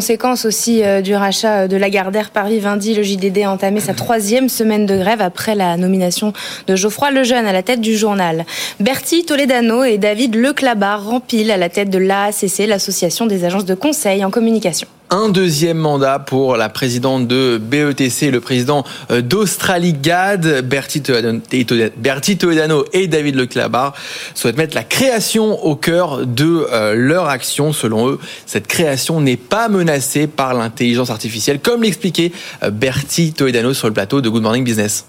Conséquence 0.02 0.46
aussi 0.46 0.82
euh, 0.82 1.00
du 1.00 1.14
rachat 1.14 1.68
de 1.68 1.76
Lagardère 1.76 2.30
par 2.30 2.48
Vivendi, 2.48 2.92
le 2.92 3.04
JDD 3.04 3.44
a 3.44 3.52
entamé 3.52 3.78
sa 3.78 3.94
troisième 3.94 4.48
semaine 4.48 4.84
de 4.84 4.98
grève 4.98 5.20
après 5.20 5.54
la 5.54 5.76
nomination 5.76 6.32
de 6.66 6.74
Geoffroy 6.74 7.12
Lejeune 7.12 7.46
à 7.46 7.52
la 7.52 7.62
tête 7.62 7.80
du 7.80 7.96
journal. 7.96 8.44
Bertie 8.80 9.24
Toledano 9.24 9.84
et 9.84 9.98
David 9.98 10.34
Leclabar 10.34 11.04
rempilent 11.04 11.52
à 11.52 11.56
la 11.56 11.68
tête 11.68 11.88
de 11.88 11.98
l'AACC, 11.98 12.66
l'association 12.66 13.26
des 13.26 13.44
agences 13.44 13.64
de 13.64 13.76
conseil 13.76 14.24
en 14.24 14.32
communication 14.32 14.88
un 15.12 15.28
deuxième 15.28 15.76
mandat 15.76 16.18
pour 16.18 16.56
la 16.56 16.70
présidente 16.70 17.28
de 17.28 17.58
BETC, 17.58 18.30
le 18.30 18.40
président 18.40 18.82
d'Australie 19.10 19.92
GAD, 19.92 20.66
Bertie 20.66 21.02
Toledano 21.02 22.84
et 22.94 23.06
David 23.08 23.36
Leclabar 23.36 23.94
souhaitent 24.34 24.56
mettre 24.56 24.74
la 24.74 24.84
création 24.84 25.62
au 25.64 25.76
cœur 25.76 26.26
de 26.26 26.66
leur 26.94 27.28
action. 27.28 27.74
Selon 27.74 28.08
eux, 28.08 28.18
cette 28.46 28.66
création 28.66 29.20
n'est 29.20 29.36
pas 29.36 29.68
menacée 29.68 30.26
par 30.26 30.54
l'intelligence 30.54 31.10
artificielle, 31.10 31.60
comme 31.60 31.82
l'expliquait 31.82 32.32
Bertie 32.72 33.34
Toledano 33.34 33.74
sur 33.74 33.88
le 33.88 33.94
plateau 33.94 34.22
de 34.22 34.30
Good 34.30 34.42
Morning 34.42 34.64
Business. 34.64 35.04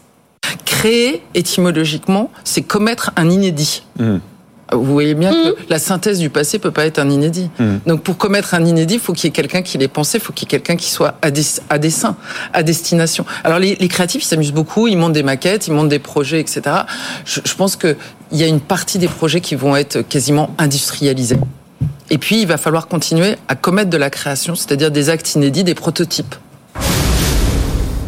Créer, 0.66 1.24
étymologiquement, 1.34 2.30
c'est 2.44 2.62
commettre 2.62 3.12
un 3.16 3.30
inédit. 3.30 3.84
Mmh. 4.00 4.18
Vous 4.76 4.92
voyez 4.92 5.14
bien 5.14 5.32
mmh. 5.32 5.36
que 5.36 5.56
la 5.70 5.80
synthèse 5.80 6.20
du 6.20 6.30
passé 6.30 6.60
peut 6.60 6.72
pas 6.72 6.86
être 6.86 7.00
un 7.00 7.10
inédit. 7.10 7.50
Mmh. 7.60 7.66
Donc 7.86 8.04
pour 8.04 8.18
commettre 8.18 8.54
un 8.54 8.66
inédit, 8.66 8.96
il 8.96 9.00
faut 9.00 9.14
qu'il 9.14 9.26
y 9.26 9.28
ait 9.30 9.32
quelqu'un 9.32 9.62
qui 9.62 9.78
l'ait 9.78 9.88
pensé, 9.88 10.18
il 10.18 10.22
faut 10.22 10.34
qu'il 10.34 10.46
y 10.46 10.50
ait 10.50 10.60
quelqu'un 10.60 10.76
qui 10.76 10.90
soit 10.90 11.16
à, 11.22 11.32
des, 11.32 11.44
à 11.70 11.78
dessein, 11.78 12.16
à 12.54 12.64
destination. 12.64 13.26
Alors 13.44 13.60
les, 13.60 13.76
les 13.76 13.88
créatifs, 13.88 14.24
ils 14.24 14.28
s'amusent 14.28 14.54
beaucoup, 14.54 14.88
ils 14.88 14.98
montent 14.98 15.14
des 15.14 15.24
maquettes, 15.24 15.68
ils 15.68 15.74
montent 15.74 15.90
des 15.90 16.00
projets, 16.00 16.40
etc. 16.40 16.62
Je, 17.26 17.42
je 17.44 17.56
pense 17.56 17.76
qu'il 17.76 17.96
y 18.32 18.44
a 18.44 18.48
une 18.48 18.62
partie 18.62 19.00
des 19.00 19.08
projets 19.08 19.42
qui 19.42 19.56
vont 19.56 19.76
être 19.76 20.02
quasiment 20.02 20.54
industrialisés. 20.58 21.38
Et 22.10 22.18
puis 22.18 22.42
il 22.42 22.48
va 22.48 22.58
falloir 22.58 22.88
continuer 22.88 23.38
à 23.48 23.56
commettre 23.56 23.90
de 23.90 23.98
la 23.98 24.10
création, 24.10 24.56
c'est-à-dire 24.56 24.92
des 24.92 25.10
actes 25.10 25.36
inédits, 25.36 25.64
des 25.64 25.76
prototypes. 25.76 26.36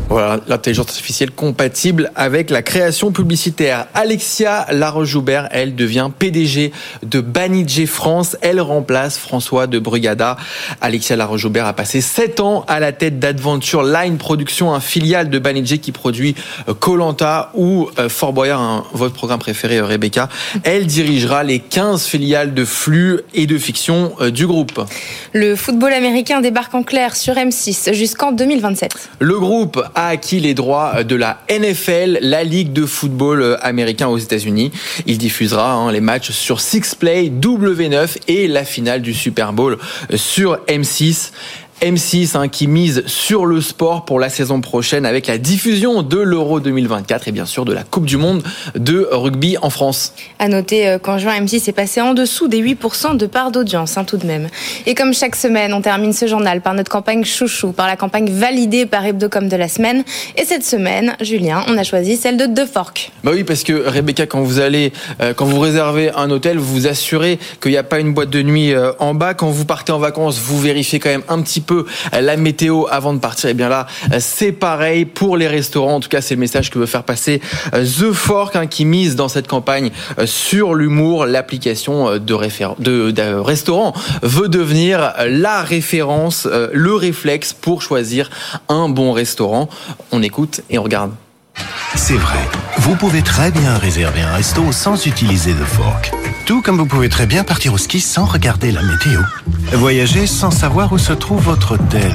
Voilà, 0.08 0.40
l'intelligence 0.48 0.90
artificielle 0.90 1.32
compatible 1.32 2.12
avec 2.16 2.52
la 2.52 2.62
création 2.62 3.12
publicitaire. 3.12 3.88
Alexia 3.96 4.68
Laroche-Joubert, 4.72 5.50
elle 5.52 5.76
devient 5.76 6.10
PDG 6.18 6.72
de 7.04 7.22
Banijé 7.22 7.88
France. 7.88 8.38
Elle 8.42 8.62
remplace 8.62 9.18
François 9.18 9.66
de 9.66 9.80
Brugada. 9.80 10.38
Alexia 10.80 11.16
Laroche-Joubert 11.16 11.66
a 11.66 11.74
passé 11.74 12.02
7 12.02 12.40
ans 12.40 12.66
à 12.68 12.80
la 12.80 12.92
tête 12.92 13.18
d'Adventure 13.18 13.82
Line 13.84 14.18
Production, 14.18 14.74
un 14.74 14.80
filiale 14.80 15.32
de 15.32 15.40
Banijé 15.40 15.80
qui 15.80 15.92
produit 15.92 16.36
Colanta 16.80 17.50
ou 17.56 17.90
Fort 18.08 18.34
Boyard, 18.34 18.62
un, 18.62 18.84
votre 18.94 19.16
programme 19.16 19.40
préféré, 19.40 19.82
Rebecca. 19.82 20.30
Elle 20.64 20.86
dirigera 20.86 21.44
les 21.44 21.60
15 21.60 22.06
filiales 22.06 22.54
de 22.54 22.64
flux 22.64 23.22
et 23.34 23.48
de 23.48 23.58
fiction 23.58 24.14
du 24.32 24.46
groupe. 24.46 24.86
Le 25.34 25.56
football 25.56 25.94
américain 25.94 26.42
débarque 26.42 26.76
en 26.76 26.84
clair 26.84 27.16
sur 27.16 27.34
M6 27.34 27.94
jusqu'en 27.94 28.32
2027. 28.32 29.10
Le 29.20 29.40
groupe 29.40 29.84
a 29.96 30.10
acquis 30.10 30.40
les 30.40 30.54
droits 30.54 31.04
de 31.04 31.16
la 31.16 31.40
NFL, 31.50 32.20
la 32.22 32.44
ligue 32.44 32.74
de 32.74 32.86
football 32.86 33.58
américain 33.62 34.08
aux 34.08 34.18
États-Unis. 34.18 34.72
Il 35.06 35.18
diffusera 35.18 35.74
hein, 35.74 35.92
les 35.92 36.02
matchs 36.02 36.32
sur 36.32 36.62
Six 36.62 36.96
Play, 36.96 37.30
W9 37.30 38.18
et 38.28 38.48
la 38.48 38.64
finale 38.66 39.02
du 39.02 39.14
Super 39.14 39.54
Bowl 39.54 39.78
sur 40.16 40.58
M6. 40.68 41.32
M6 41.82 42.38
hein, 42.38 42.48
qui 42.48 42.68
mise 42.68 43.04
sur 43.06 43.46
le 43.46 43.60
sport 43.60 44.06
pour 44.06 44.20
la 44.20 44.30
saison 44.30 44.62
prochaine 44.62 45.06
avec 45.06 45.28
la 45.28 45.38
diffusion 45.38 46.04
de 46.04 46.18
l'Euro 46.18 46.62
2024 46.62 47.28
et 47.28 47.32
bien 47.32 47.46
sûr 47.46 47.66
de 47.66 47.74
la 47.74 47.84
Coupe 47.84 48.06
du 48.06 48.16
Monde 48.16 48.44
de 48.76 49.08
rugby 49.12 49.58
en 49.62 49.70
France. 49.70 50.14
À 50.40 50.48
noter 50.48 50.88
euh, 50.88 51.00
qu'en 51.00 51.18
juin, 51.18 51.38
M6 51.42 51.70
est 51.70 51.74
passé 51.74 52.00
en 52.00 52.14
dessous 52.14 52.48
des 52.48 52.62
8% 52.62 53.18
de 53.18 53.26
part 53.26 53.52
d'audience, 53.52 53.98
hein, 53.98 54.06
tout 54.06 54.16
de 54.16 54.26
même. 54.26 54.48
Et 54.86 54.96
comme 54.96 55.14
chaque 55.14 55.36
semaine, 55.36 55.74
on 55.74 55.82
termine 55.82 56.14
ce 56.14 56.28
journal 56.28 56.62
par 56.62 56.74
notre 56.76 56.90
campagne 56.90 57.26
chouchou, 57.26 57.74
par 57.74 57.88
la 57.88 57.98
campagne 57.98 58.30
validée 58.30 58.86
par 58.86 59.06
Hebdocom 59.06 59.50
de 59.50 59.56
la 59.58 59.68
semaine. 59.68 60.04
Et 60.38 60.46
cette 60.46 60.64
semaine, 60.64 61.18
Julien, 61.20 61.64
on 61.68 61.78
a 61.78 61.84
choisi 61.84 62.16
celle 62.16 62.38
de 62.38 62.46
The 62.46 62.66
Fork. 62.72 63.12
Bah 63.24 63.32
oui, 63.34 63.44
parce 63.44 63.64
que 63.64 63.74
Rebecca, 63.74 64.26
quand 64.26 64.42
vous 64.42 64.60
allez, 64.60 64.94
euh, 65.22 65.34
quand 65.34 65.46
vous 65.46 65.60
réservez 65.60 66.12
un 66.12 66.32
hôtel, 66.32 66.58
vous 66.58 66.74
vous 66.74 66.88
assurez 66.88 67.38
qu'il 67.62 67.72
n'y 67.72 67.78
a 67.78 67.84
pas 67.84 68.00
une 68.00 68.14
boîte 68.14 68.30
de 68.30 68.42
nuit 68.42 68.74
euh, 68.74 68.94
en 69.00 69.14
bas. 69.14 69.34
Quand 69.34 69.50
vous 69.50 69.66
partez 69.66 69.92
en 69.92 70.00
vacances, 70.00 70.40
vous 70.40 70.60
vérifiez 70.60 71.00
quand 71.00 71.10
même 71.10 71.24
un 71.28 71.42
petit 71.42 71.62
peu 71.62 71.65
la 72.12 72.38
météo 72.38 72.86
avant 72.90 73.14
de 73.14 73.20
partir. 73.20 73.50
Et 73.50 73.54
bien 73.54 73.70
là, 73.70 73.88
c'est 74.20 74.52
pareil 74.52 75.06
pour 75.06 75.38
les 75.38 75.48
restaurants. 75.48 75.96
En 75.96 76.00
tout 76.00 76.10
cas, 76.10 76.22
c'est 76.22 76.36
le 76.36 76.40
message 76.40 76.70
que 76.70 76.80
veut 76.80 76.86
faire 76.86 77.04
passer 77.04 77.42
The 77.72 78.12
Fork, 78.12 78.56
hein, 78.56 78.68
qui 78.68 78.86
mise 78.86 79.16
dans 79.16 79.30
cette 79.30 79.48
campagne 79.48 79.92
sur 80.26 80.74
l'humour. 80.74 81.26
L'application 81.26 82.12
de, 82.12 82.18
de, 82.20 83.12
de 83.12 83.34
restaurant 83.36 83.94
veut 84.22 84.50
devenir 84.50 85.14
la 85.28 85.62
référence, 85.62 86.48
le 86.48 86.96
réflexe 86.96 87.54
pour 87.54 87.82
choisir 87.82 88.30
un 88.70 88.90
bon 88.90 89.12
restaurant. 89.12 89.70
On 90.12 90.22
écoute 90.22 90.62
et 90.70 90.78
on 90.78 90.84
regarde. 90.84 91.12
C'est 91.96 92.18
vrai, 92.18 92.40
vous 92.80 92.96
pouvez 92.96 93.22
très 93.22 93.52
bien 93.52 93.78
réserver 93.78 94.22
un 94.22 94.34
resto 94.34 94.72
sans 94.72 95.06
utiliser 95.06 95.54
The 95.54 95.66
Fork. 95.66 96.25
Tout 96.46 96.62
comme 96.62 96.78
vous 96.78 96.86
pouvez 96.86 97.10
très 97.10 97.26
bien 97.26 97.44
partir 97.44 97.74
au 97.74 97.78
ski 97.80 98.00
sans 98.00 98.26
regarder 98.26 98.72
la 98.72 98.84
météo. 98.84 99.20
Voyager 99.74 100.28
sans 100.28 100.52
savoir 100.52 100.94
où 100.94 101.00
se 101.00 101.12
trouve 101.12 101.42
votre 101.42 101.74
hôtel. 101.74 102.14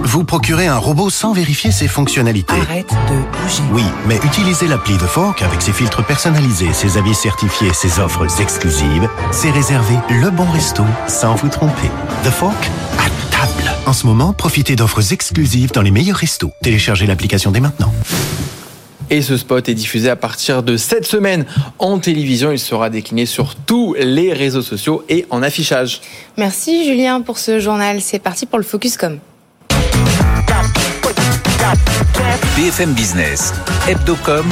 Vous 0.00 0.22
procurez 0.22 0.66
un 0.66 0.76
robot 0.76 1.08
sans 1.08 1.32
vérifier 1.32 1.72
ses 1.72 1.88
fonctionnalités. 1.88 2.52
Arrête 2.52 2.90
de 3.08 3.14
bouger. 3.16 3.62
Oui, 3.72 3.84
mais 4.06 4.20
utilisez 4.22 4.68
l'appli 4.68 4.98
The 4.98 5.06
Fork 5.06 5.40
avec 5.40 5.62
ses 5.62 5.72
filtres 5.72 6.04
personnalisés, 6.04 6.74
ses 6.74 6.98
avis 6.98 7.14
certifiés, 7.14 7.72
ses 7.72 8.00
offres 8.00 8.26
exclusives. 8.38 9.08
C'est 9.32 9.50
réserver 9.50 9.96
le 10.10 10.28
bon 10.28 10.50
resto 10.50 10.84
sans 11.08 11.34
vous 11.34 11.48
tromper. 11.48 11.90
The 12.22 12.30
Fork 12.30 12.70
à 12.98 13.08
table. 13.34 13.70
En 13.86 13.94
ce 13.94 14.06
moment, 14.06 14.34
profitez 14.34 14.76
d'offres 14.76 15.10
exclusives 15.10 15.72
dans 15.72 15.82
les 15.82 15.90
meilleurs 15.90 16.18
restos. 16.18 16.52
Téléchargez 16.62 17.06
l'application 17.06 17.50
dès 17.50 17.60
maintenant. 17.60 17.94
Et 19.10 19.22
ce 19.22 19.36
spot 19.36 19.68
est 19.68 19.74
diffusé 19.74 20.10
à 20.10 20.16
partir 20.16 20.62
de 20.62 20.76
cette 20.76 21.06
semaine 21.06 21.44
en 21.78 21.98
télévision. 21.98 22.52
Il 22.52 22.58
sera 22.58 22.90
décliné 22.90 23.26
sur 23.26 23.54
tous 23.54 23.94
les 23.98 24.32
réseaux 24.32 24.62
sociaux 24.62 25.04
et 25.08 25.26
en 25.30 25.42
affichage. 25.42 26.00
Merci 26.36 26.84
Julien 26.84 27.20
pour 27.20 27.38
ce 27.38 27.60
journal. 27.60 28.00
C'est 28.00 28.18
parti 28.18 28.46
pour 28.46 28.58
le 28.58 28.64
Focuscom. 28.64 29.18
BFM 32.56 32.92
Business, 32.92 33.52
Hebdocom, 33.88 34.46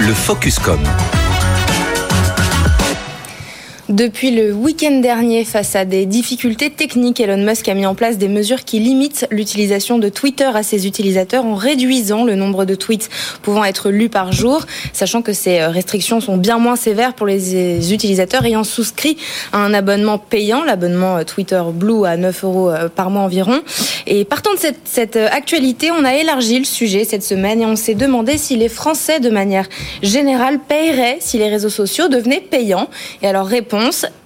le 0.00 0.14
Focuscom. 0.14 0.80
Depuis 3.90 4.30
le 4.30 4.52
week-end 4.52 5.00
dernier, 5.00 5.44
face 5.44 5.74
à 5.74 5.84
des 5.84 6.06
difficultés 6.06 6.70
techniques, 6.70 7.18
Elon 7.18 7.44
Musk 7.44 7.66
a 7.66 7.74
mis 7.74 7.86
en 7.86 7.96
place 7.96 8.18
des 8.18 8.28
mesures 8.28 8.64
qui 8.64 8.78
limitent 8.78 9.26
l'utilisation 9.32 9.98
de 9.98 10.08
Twitter 10.08 10.48
à 10.54 10.62
ses 10.62 10.86
utilisateurs 10.86 11.44
en 11.44 11.56
réduisant 11.56 12.22
le 12.22 12.36
nombre 12.36 12.66
de 12.66 12.76
tweets 12.76 13.10
pouvant 13.42 13.64
être 13.64 13.90
lus 13.90 14.08
par 14.08 14.30
jour, 14.30 14.64
sachant 14.92 15.22
que 15.22 15.32
ces 15.32 15.64
restrictions 15.64 16.20
sont 16.20 16.36
bien 16.36 16.58
moins 16.58 16.76
sévères 16.76 17.14
pour 17.14 17.26
les 17.26 17.92
utilisateurs 17.92 18.44
ayant 18.44 18.62
souscrit 18.62 19.16
à 19.52 19.58
un 19.58 19.74
abonnement 19.74 20.18
payant, 20.18 20.62
l'abonnement 20.62 21.24
Twitter 21.24 21.60
Blue 21.74 22.06
à 22.06 22.16
9 22.16 22.44
euros 22.44 22.70
par 22.94 23.10
mois 23.10 23.22
environ. 23.22 23.60
Et 24.06 24.24
partant 24.24 24.54
de 24.54 24.58
cette, 24.60 24.82
cette 24.84 25.16
actualité, 25.16 25.90
on 25.90 26.04
a 26.04 26.14
élargi 26.14 26.60
le 26.60 26.64
sujet 26.64 27.02
cette 27.02 27.24
semaine 27.24 27.60
et 27.60 27.66
on 27.66 27.74
s'est 27.74 27.96
demandé 27.96 28.38
si 28.38 28.54
les 28.54 28.68
Français, 28.68 29.18
de 29.18 29.30
manière 29.30 29.68
générale, 30.00 30.60
paieraient 30.60 31.16
si 31.18 31.38
les 31.38 31.48
réseaux 31.48 31.70
sociaux 31.70 32.06
devenaient 32.06 32.40
payants. 32.40 32.88
Et 33.20 33.26
alors, 33.26 33.48
réponse 33.48 33.79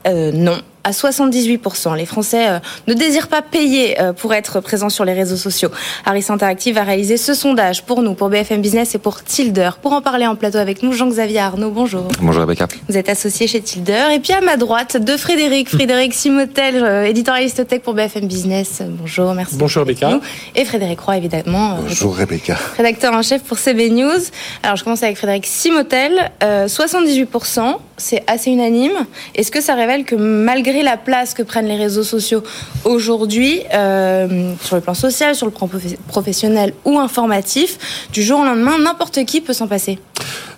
euh, 0.06 0.32
non 0.32 0.60
à 0.84 0.90
78%. 0.90 1.96
Les 1.96 2.06
Français 2.06 2.48
euh, 2.48 2.58
ne 2.86 2.94
désirent 2.94 3.28
pas 3.28 3.42
payer 3.42 4.00
euh, 4.00 4.12
pour 4.12 4.34
être 4.34 4.60
présents 4.60 4.90
sur 4.90 5.04
les 5.04 5.14
réseaux 5.14 5.36
sociaux. 5.36 5.70
Harris 6.04 6.26
Interactive 6.28 6.78
a 6.78 6.84
réalisé 6.84 7.16
ce 7.16 7.34
sondage 7.34 7.82
pour 7.82 8.02
nous, 8.02 8.14
pour 8.14 8.28
BFM 8.28 8.60
Business 8.60 8.94
et 8.94 8.98
pour 8.98 9.24
Tilder. 9.24 9.70
Pour 9.80 9.94
en 9.94 10.02
parler 10.02 10.26
en 10.26 10.36
plateau 10.36 10.58
avec 10.58 10.82
nous, 10.82 10.92
Jean-Xavier 10.92 11.40
Arnaud, 11.40 11.70
bonjour. 11.70 12.08
Bonjour 12.20 12.42
Rebecca. 12.42 12.68
Vous 12.88 12.96
êtes 12.96 13.08
associé 13.08 13.46
chez 13.46 13.60
Tilder. 13.60 14.08
Et 14.14 14.20
puis 14.20 14.32
à 14.32 14.40
ma 14.40 14.56
droite, 14.56 14.98
de 14.98 15.16
Frédéric, 15.16 15.70
Frédéric 15.70 16.14
Simotel, 16.14 17.06
éditorialiste 17.06 17.66
tech 17.66 17.80
pour 17.80 17.94
BFM 17.94 18.26
Business. 18.26 18.82
Bonjour, 18.86 19.32
merci. 19.34 19.56
Bonjour 19.56 19.84
Rebecca. 19.84 20.10
Nous. 20.10 20.20
Et 20.54 20.64
Frédéric 20.64 21.00
Roy, 21.00 21.16
évidemment. 21.16 21.78
Bonjour 21.80 22.16
Rebecca. 22.16 22.56
Rédacteur 22.76 23.14
en 23.14 23.22
chef 23.22 23.42
pour 23.42 23.58
CB 23.58 23.90
News. 23.90 24.20
Alors 24.62 24.76
je 24.76 24.84
commence 24.84 25.02
avec 25.02 25.16
Frédéric 25.16 25.46
Simotel. 25.46 26.30
78%, 26.42 27.76
c'est 27.96 28.22
assez 28.26 28.50
unanime. 28.50 29.06
Est-ce 29.34 29.50
que 29.50 29.60
ça 29.60 29.74
révèle 29.74 30.04
que 30.04 30.14
malgré 30.14 30.73
la 30.82 30.96
place 30.96 31.34
que 31.34 31.42
prennent 31.42 31.66
les 31.66 31.76
réseaux 31.76 32.02
sociaux 32.02 32.42
aujourd'hui, 32.84 33.62
euh, 33.72 34.52
sur 34.62 34.76
le 34.76 34.82
plan 34.82 34.94
social, 34.94 35.34
sur 35.34 35.46
le 35.46 35.52
plan 35.52 35.68
professionnel 36.08 36.72
ou 36.84 36.98
informatif, 36.98 38.08
du 38.12 38.22
jour 38.22 38.40
au 38.40 38.44
lendemain, 38.44 38.78
n'importe 38.78 39.24
qui 39.24 39.40
peut 39.40 39.52
s'en 39.52 39.68
passer 39.68 39.98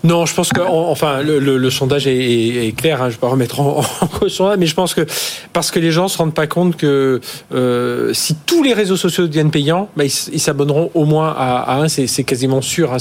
non, 0.06 0.24
je 0.24 0.34
pense 0.34 0.50
que, 0.50 0.60
enfin, 0.60 1.22
le, 1.22 1.70
sondage 1.70 2.06
est, 2.06 2.76
clair. 2.76 3.02
Hein, 3.02 3.08
je 3.08 3.14
vais 3.14 3.20
pas 3.20 3.28
remettre 3.28 3.60
en, 3.60 3.80
en 4.00 4.06
cause 4.06 4.40
mais 4.58 4.66
je 4.66 4.74
pense 4.74 4.94
que 4.94 5.04
parce 5.52 5.70
que 5.70 5.78
les 5.78 5.90
gens 5.90 6.08
se 6.08 6.18
rendent 6.18 6.34
pas 6.34 6.46
compte 6.46 6.76
que 6.76 7.20
euh, 7.52 8.12
si 8.12 8.36
tous 8.46 8.62
les 8.62 8.72
réseaux 8.72 8.96
sociaux 8.96 9.26
deviennent 9.26 9.50
payants, 9.50 9.88
bah, 9.96 10.04
ils 10.04 10.40
s'abonneront 10.40 10.90
au 10.94 11.04
moins 11.04 11.34
à, 11.36 11.78
un. 11.80 11.88
C'est 11.88 12.24
quasiment 12.24 12.60
sûr. 12.60 12.92
Hein, 12.92 12.98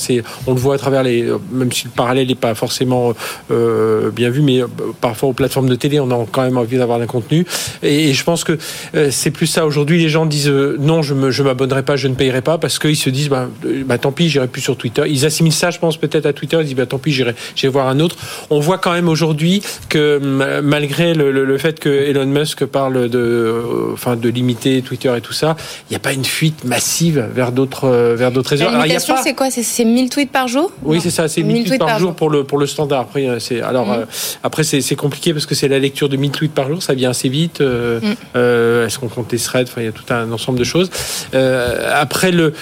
on 0.47 0.53
le 0.53 0.59
voit 0.59 0.75
à 0.75 0.77
travers 0.77 1.03
les, 1.03 1.25
même 1.51 1.71
si 1.71 1.85
le 1.85 1.91
parallèle 1.91 2.27
n'est 2.27 2.35
pas 2.35 2.55
forcément 2.55 3.13
euh, 3.51 4.09
bien 4.11 4.29
vu, 4.29 4.41
mais 4.41 4.61
parfois 5.01 5.29
aux 5.29 5.33
plateformes 5.33 5.69
de 5.69 5.75
télé, 5.75 5.99
on 5.99 6.09
a 6.09 6.25
quand 6.31 6.41
même 6.41 6.57
envie 6.57 6.77
d'avoir 6.77 6.99
un 7.01 7.05
contenu. 7.05 7.45
Et, 7.83 8.13
je 8.13 8.23
pense 8.23 8.43
que 8.43 8.57
euh, 8.95 9.09
c'est 9.11 9.31
plus 9.31 9.47
ça. 9.47 9.65
Aujourd'hui, 9.65 10.01
les 10.01 10.09
gens 10.09 10.25
disent 10.25 10.49
euh, 10.49 10.77
non, 10.79 11.01
je 11.01 11.13
je 11.29 11.43
m'abonnerai 11.43 11.83
pas, 11.83 11.95
je 11.95 12.07
ne 12.07 12.15
payerai 12.15 12.41
pas, 12.41 12.57
parce 12.57 12.79
qu'ils 12.79 12.95
se 12.95 13.09
disent, 13.09 13.29
bah, 13.29 13.47
bah 13.85 13.97
tant 13.97 14.11
pis, 14.11 14.29
j'irai 14.29 14.47
plus 14.47 14.61
sur 14.61 14.77
Twitter. 14.77 15.03
Ils 15.07 15.25
assimilent 15.25 15.53
ça, 15.53 15.71
je 15.71 15.79
pense, 15.79 15.97
peut-être 15.97 16.25
à 16.25 16.33
Twitter. 16.33 16.57
Ils 16.59 16.65
disent, 16.65 16.75
tant 16.95 16.99
pis, 16.99 17.12
j'irai, 17.12 17.36
voir 17.67 17.88
un 17.88 17.99
autre. 17.99 18.15
On 18.49 18.60
voit 18.60 18.77
quand 18.77 18.93
même 18.93 19.10
aujourd'hui 19.10 19.62
que 19.89 20.19
malgré 20.63 21.13
le, 21.13 21.31
le, 21.31 21.45
le, 21.45 21.58
fait 21.58 21.79
que 21.79 21.89
Elon 21.89 22.25
Musk 22.25 22.65
parle 22.65 23.10
de, 23.10 23.19
euh, 23.19 23.93
enfin, 23.93 24.15
de 24.15 24.29
limiter 24.29 24.81
Twitter 24.81 25.13
et 25.17 25.21
tout 25.21 25.34
ça, 25.34 25.55
il 25.89 25.93
n'y 25.93 25.95
a 25.95 25.99
pas 25.99 26.13
une 26.13 26.25
fuite 26.25 26.63
massive 26.63 27.27
vers 27.34 27.51
d'autres, 27.51 27.89
vers 28.15 28.31
d'autres 28.31 28.51
réseaux. 28.51 28.65
La 28.65 28.84
limitation, 28.84 29.15
c'est 29.21 29.34
quoi? 29.34 29.49
C'est, 29.51 29.86
1000 29.86 30.10
tweets 30.10 30.31
par 30.31 30.47
jour? 30.47 30.71
Oui, 30.84 30.99
c'est 31.01 31.10
ça, 31.10 31.27
c'est 31.27 31.43
1000, 31.43 31.53
1000 31.53 31.65
tweets, 31.65 31.79
par, 31.79 31.88
par 31.88 31.99
jour, 31.99 32.10
jour 32.10 32.15
pour 32.15 32.29
le, 32.29 32.43
pour 32.43 32.58
le 32.58 32.67
standard. 32.67 33.01
Après, 33.01 33.39
c'est, 33.39 33.62
alors, 33.62 33.88
mmh. 33.88 33.99
euh, 33.99 34.05
après 34.43 34.63
c'est, 34.63 34.95
compliqué 34.95 35.34
parce 35.34 35.45
que 35.45 35.55
c'est 35.55 35.67
la 35.67 35.79
lecture 35.79 36.10
de 36.10 36.17
1000 36.17 36.31
tweets 36.31 36.53
par 36.53 36.67
jour, 36.69 36.81
ça 36.81 36.93
vient 36.93 37.10
assez 37.10 37.29
vite. 37.29 37.62
Euh, 37.62 37.99
euh, 38.36 38.86
est-ce 38.86 38.99
qu'on 38.99 39.08
compte 39.08 39.31
les 39.31 39.39
threads? 39.39 39.67
Enfin, 39.69 39.81
il 39.81 39.86
y 39.86 39.88
a 39.88 39.91
tout 39.91 40.12
un 40.13 40.31
ensemble 40.31 40.60
de 40.60 40.63
choses. 40.63 40.89
Euh, 41.34 41.89
après, 41.93 42.31
le, 42.31 42.53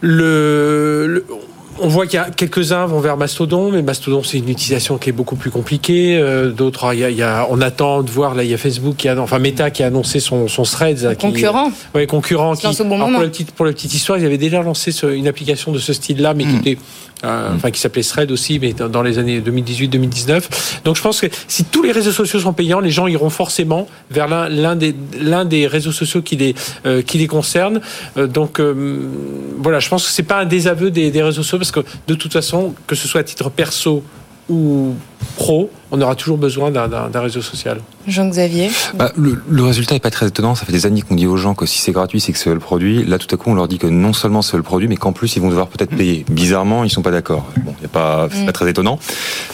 le, 0.00 1.06
le 1.06 1.24
on 1.80 1.88
voit 1.88 2.06
qu'il 2.06 2.18
y 2.18 2.22
a 2.22 2.30
quelques-uns 2.30 2.86
vont 2.86 3.00
vers 3.00 3.16
Mastodon, 3.16 3.70
mais 3.70 3.82
Mastodon 3.82 4.22
c'est 4.22 4.38
une 4.38 4.48
utilisation 4.48 4.98
qui 4.98 5.10
est 5.10 5.12
beaucoup 5.12 5.36
plus 5.36 5.50
compliquée. 5.50 6.18
Euh, 6.18 6.50
D'autres, 6.50 6.94
il 6.94 7.00
y, 7.00 7.04
a, 7.04 7.10
il 7.10 7.16
y 7.16 7.22
a, 7.22 7.46
on 7.50 7.60
attend 7.60 8.02
de 8.02 8.10
voir 8.10 8.34
là, 8.34 8.44
il 8.44 8.50
y 8.50 8.54
a 8.54 8.58
Facebook 8.58 8.96
qui 8.96 9.08
a, 9.08 9.20
enfin 9.20 9.38
Meta 9.38 9.70
qui 9.70 9.82
a 9.82 9.86
annoncé 9.86 10.20
son, 10.20 10.48
son 10.48 10.62
Threads. 10.62 11.16
Concurrent. 11.18 11.70
Oui, 11.94 12.06
concurrent. 12.06 12.54
Qui, 12.54 12.66
bon 12.84 12.94
alors, 12.96 13.10
pour, 13.10 13.20
la 13.20 13.28
petite, 13.28 13.50
pour 13.52 13.66
la 13.66 13.72
petite 13.72 13.94
histoire, 13.94 14.18
ils 14.18 14.26
avaient 14.26 14.38
déjà 14.38 14.62
lancé 14.62 14.92
ce, 14.92 15.06
une 15.06 15.26
application 15.26 15.72
de 15.72 15.78
ce 15.78 15.92
style-là, 15.92 16.34
mais 16.34 16.44
mmh. 16.44 16.48
qui 16.62 16.70
était 16.70 16.78
euh, 17.24 17.54
enfin 17.54 17.70
qui 17.70 17.80
s'appelait 17.80 18.02
Thread 18.02 18.30
aussi, 18.30 18.58
mais 18.58 18.72
dans, 18.72 19.02
les 19.02 19.18
années 19.18 19.40
2018-2019. 19.40 20.82
Donc 20.84 20.96
je 20.96 21.02
pense 21.02 21.20
que 21.20 21.26
si 21.48 21.64
tous 21.64 21.82
les 21.82 21.92
réseaux 21.92 22.12
sociaux 22.12 22.40
sont 22.40 22.52
payants, 22.52 22.80
les 22.80 22.90
gens 22.90 23.06
iront 23.06 23.30
forcément 23.30 23.88
vers 24.10 24.28
l'un 24.28 24.76
des, 24.76 25.66
réseaux 25.66 25.92
sociaux 25.92 26.22
qui 26.22 26.36
les, 26.36 26.54
euh, 26.86 27.02
concerne. 27.28 27.80
Euh, 28.16 28.26
donc 28.26 28.60
voilà, 29.58 29.80
je 29.80 29.88
pense 29.88 30.06
que 30.06 30.12
c'est 30.12 30.22
pas 30.22 30.40
un 30.40 30.46
désaveu 30.46 30.90
des 30.90 31.22
réseaux 31.22 31.42
sociaux 31.42 31.58
parce 31.58 31.72
que 31.72 31.80
de 32.06 32.14
toute 32.14 32.32
façon, 32.32 32.74
que 32.86 32.94
ce 32.94 33.08
soit 33.08 33.20
à 33.20 33.24
titre 33.24 33.50
perso 33.50 34.02
ou 34.48 34.94
pro, 35.36 35.70
on 35.90 36.00
aura 36.00 36.14
toujours 36.14 36.38
besoin 36.38 36.70
d'un 36.70 37.20
réseau 37.20 37.40
social. 37.40 37.80
Jean-Xavier 38.06 38.70
bah, 38.94 39.10
le, 39.16 39.40
le, 39.48 39.62
résultat 39.62 39.94
n'est 39.94 40.00
pas 40.00 40.10
très 40.10 40.26
étonnant. 40.26 40.54
Ça 40.54 40.66
fait 40.66 40.72
des 40.72 40.86
années 40.86 41.02
qu'on 41.02 41.14
dit 41.14 41.26
aux 41.26 41.36
gens 41.36 41.54
que 41.54 41.66
si 41.66 41.78
c'est 41.78 41.92
gratuit, 41.92 42.20
c'est 42.20 42.32
que 42.32 42.38
c'est 42.38 42.52
le 42.52 42.58
produit. 42.58 43.04
Là, 43.04 43.18
tout 43.18 43.32
à 43.34 43.38
coup, 43.38 43.50
on 43.50 43.54
leur 43.54 43.68
dit 43.68 43.78
que 43.78 43.86
non 43.86 44.12
seulement 44.12 44.42
c'est 44.42 44.56
le 44.56 44.62
produit, 44.62 44.88
mais 44.88 44.96
qu'en 44.96 45.12
plus, 45.12 45.34
ils 45.36 45.42
vont 45.42 45.48
devoir 45.48 45.68
peut-être 45.68 45.96
payer. 45.96 46.24
Bizarrement, 46.28 46.84
ils 46.84 46.90
sont 46.90 47.02
pas 47.02 47.10
d'accord. 47.10 47.46
Bon, 47.64 47.74
y 47.82 47.86
a 47.86 47.88
pas, 47.88 48.28
c'est 48.30 48.42
mm. 48.42 48.46
pas 48.46 48.52
très 48.52 48.70
étonnant. 48.70 48.98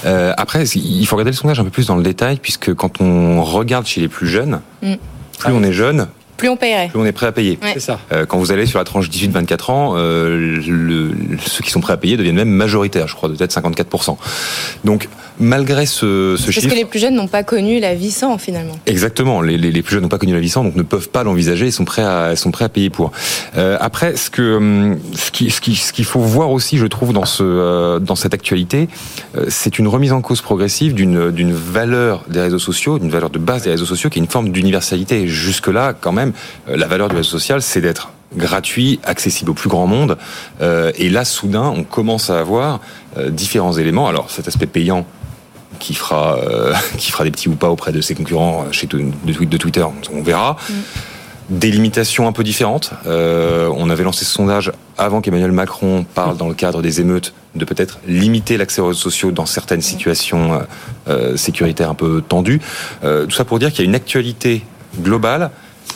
Euh, 0.04 0.32
après, 0.36 0.64
il 0.64 1.06
faut 1.06 1.16
regarder 1.16 1.30
le 1.30 1.36
sondage 1.36 1.60
un 1.60 1.64
peu 1.64 1.70
plus 1.70 1.86
dans 1.86 1.96
le 1.96 2.02
détail, 2.02 2.38
puisque 2.40 2.74
quand 2.74 3.00
on 3.00 3.42
regarde 3.42 3.86
chez 3.86 4.00
les 4.00 4.08
plus 4.08 4.28
jeunes, 4.28 4.60
mm. 4.82 4.94
plus 5.38 5.52
on 5.52 5.62
est 5.62 5.72
jeune, 5.72 6.08
plus 6.40 6.48
on 6.48 6.56
paierait. 6.56 6.88
Plus 6.88 6.98
on 6.98 7.04
est 7.04 7.12
prêt 7.12 7.26
à 7.26 7.32
payer. 7.32 7.58
C'est 7.74 7.80
ça. 7.80 8.00
Euh, 8.12 8.24
quand 8.24 8.38
vous 8.38 8.50
allez 8.50 8.64
sur 8.64 8.78
la 8.78 8.84
tranche 8.86 9.10
18-24 9.10 9.70
ans, 9.70 9.92
euh, 9.96 10.56
le- 10.66 11.12
ceux 11.44 11.62
qui 11.62 11.70
sont 11.70 11.80
prêts 11.80 11.92
à 11.92 11.96
payer 11.98 12.16
deviennent 12.16 12.34
même 12.36 12.48
majoritaires, 12.48 13.06
je 13.08 13.14
crois, 13.14 13.28
de 13.28 13.34
peut-être 13.34 13.52
54%. 13.52 14.16
Donc, 14.84 15.08
malgré 15.38 15.84
ce, 15.84 16.36
ce 16.38 16.44
Parce 16.44 16.54
chiffre... 16.54 16.68
que 16.68 16.74
les 16.74 16.84
plus 16.86 16.98
jeunes 16.98 17.14
n'ont 17.14 17.28
pas 17.28 17.42
connu 17.42 17.78
la 17.78 17.94
vie 17.94 18.10
sans 18.10 18.38
finalement. 18.38 18.78
Exactement. 18.86 19.42
Les, 19.42 19.58
les, 19.58 19.70
les 19.70 19.82
plus 19.82 19.94
jeunes 19.94 20.02
n'ont 20.02 20.08
pas 20.08 20.18
connu 20.18 20.32
la 20.32 20.40
vie 20.40 20.48
sans, 20.48 20.64
donc 20.64 20.76
ne 20.76 20.82
peuvent 20.82 21.10
pas 21.10 21.22
l'envisager. 21.24 21.66
Ils 21.66 21.72
sont 21.72 21.84
prêts 21.84 22.02
à, 22.02 22.30
ils 22.32 22.36
sont 22.38 22.50
prêts 22.50 22.64
à 22.64 22.68
payer 22.70 22.88
pour. 22.90 23.12
Euh, 23.58 23.76
après, 23.80 24.16
ce 24.16 24.30
que, 24.30 24.56
hum, 24.56 24.98
ce 25.14 25.30
qui, 25.30 25.50
ce 25.50 25.60
qui, 25.60 25.76
ce 25.76 25.92
qu'il 25.92 26.04
faut 26.06 26.20
voir 26.20 26.50
aussi, 26.50 26.78
je 26.78 26.86
trouve, 26.86 27.12
dans 27.12 27.26
ce, 27.26 27.42
euh, 27.44 27.98
dans 27.98 28.16
cette 28.16 28.32
actualité, 28.34 28.88
euh, 29.36 29.44
c'est 29.48 29.78
une 29.78 29.88
remise 29.88 30.12
en 30.12 30.22
cause 30.22 30.40
progressive 30.40 30.94
d'une, 30.94 31.30
d'une 31.30 31.52
valeur 31.52 32.24
des 32.28 32.40
réseaux 32.40 32.58
sociaux, 32.58 32.98
d'une 32.98 33.10
valeur 33.10 33.30
de 33.30 33.38
base 33.38 33.62
des 33.64 33.70
réseaux 33.70 33.84
sociaux, 33.86 34.08
qui 34.10 34.18
est 34.18 34.22
une 34.22 34.28
forme 34.30 34.50
d'universalité. 34.50 35.26
Jusque-là, 35.28 35.94
quand 36.00 36.12
même, 36.12 36.29
euh, 36.68 36.76
la 36.76 36.86
valeur 36.86 37.08
du 37.08 37.16
réseau 37.16 37.30
social, 37.30 37.62
c'est 37.62 37.80
d'être 37.80 38.10
gratuit, 38.36 39.00
accessible 39.04 39.50
au 39.50 39.54
plus 39.54 39.68
grand 39.68 39.86
monde. 39.86 40.16
Euh, 40.60 40.92
et 40.96 41.08
là, 41.08 41.24
soudain, 41.24 41.72
on 41.74 41.84
commence 41.84 42.30
à 42.30 42.38
avoir 42.38 42.80
euh, 43.16 43.30
différents 43.30 43.72
éléments. 43.72 44.08
Alors, 44.08 44.30
cet 44.30 44.48
aspect 44.48 44.66
payant 44.66 45.06
qui 45.78 45.94
fera, 45.94 46.38
euh, 46.38 46.74
qui 46.98 47.10
fera 47.10 47.24
des 47.24 47.30
petits 47.30 47.48
ou 47.48 47.54
pas 47.54 47.70
auprès 47.70 47.92
de 47.92 48.00
ses 48.00 48.14
concurrents 48.14 48.66
chez 48.70 48.86
de, 48.86 49.56
Twitter, 49.56 49.84
on 50.12 50.22
verra. 50.22 50.56
Des 51.48 51.72
limitations 51.72 52.28
un 52.28 52.32
peu 52.32 52.44
différentes. 52.44 52.92
On 53.06 53.90
avait 53.90 54.04
lancé 54.04 54.24
ce 54.24 54.30
sondage 54.30 54.70
avant 54.96 55.20
qu'Emmanuel 55.20 55.50
Macron 55.50 56.06
parle 56.14 56.36
dans 56.36 56.46
le 56.46 56.54
cadre 56.54 56.80
des 56.80 57.00
émeutes 57.00 57.34
de 57.56 57.64
peut-être 57.64 57.98
limiter 58.06 58.56
l'accès 58.56 58.80
aux 58.80 58.86
réseaux 58.86 59.00
sociaux 59.00 59.32
dans 59.32 59.46
certaines 59.46 59.80
situations 59.80 60.62
sécuritaires 61.34 61.90
un 61.90 61.96
peu 61.96 62.22
tendues. 62.22 62.60
Tout 63.02 63.32
ça 63.32 63.44
pour 63.44 63.58
dire 63.58 63.72
qu'il 63.72 63.80
y 63.80 63.82
a 63.82 63.88
une 63.88 63.96
actualité 63.96 64.62
globale 65.00 65.50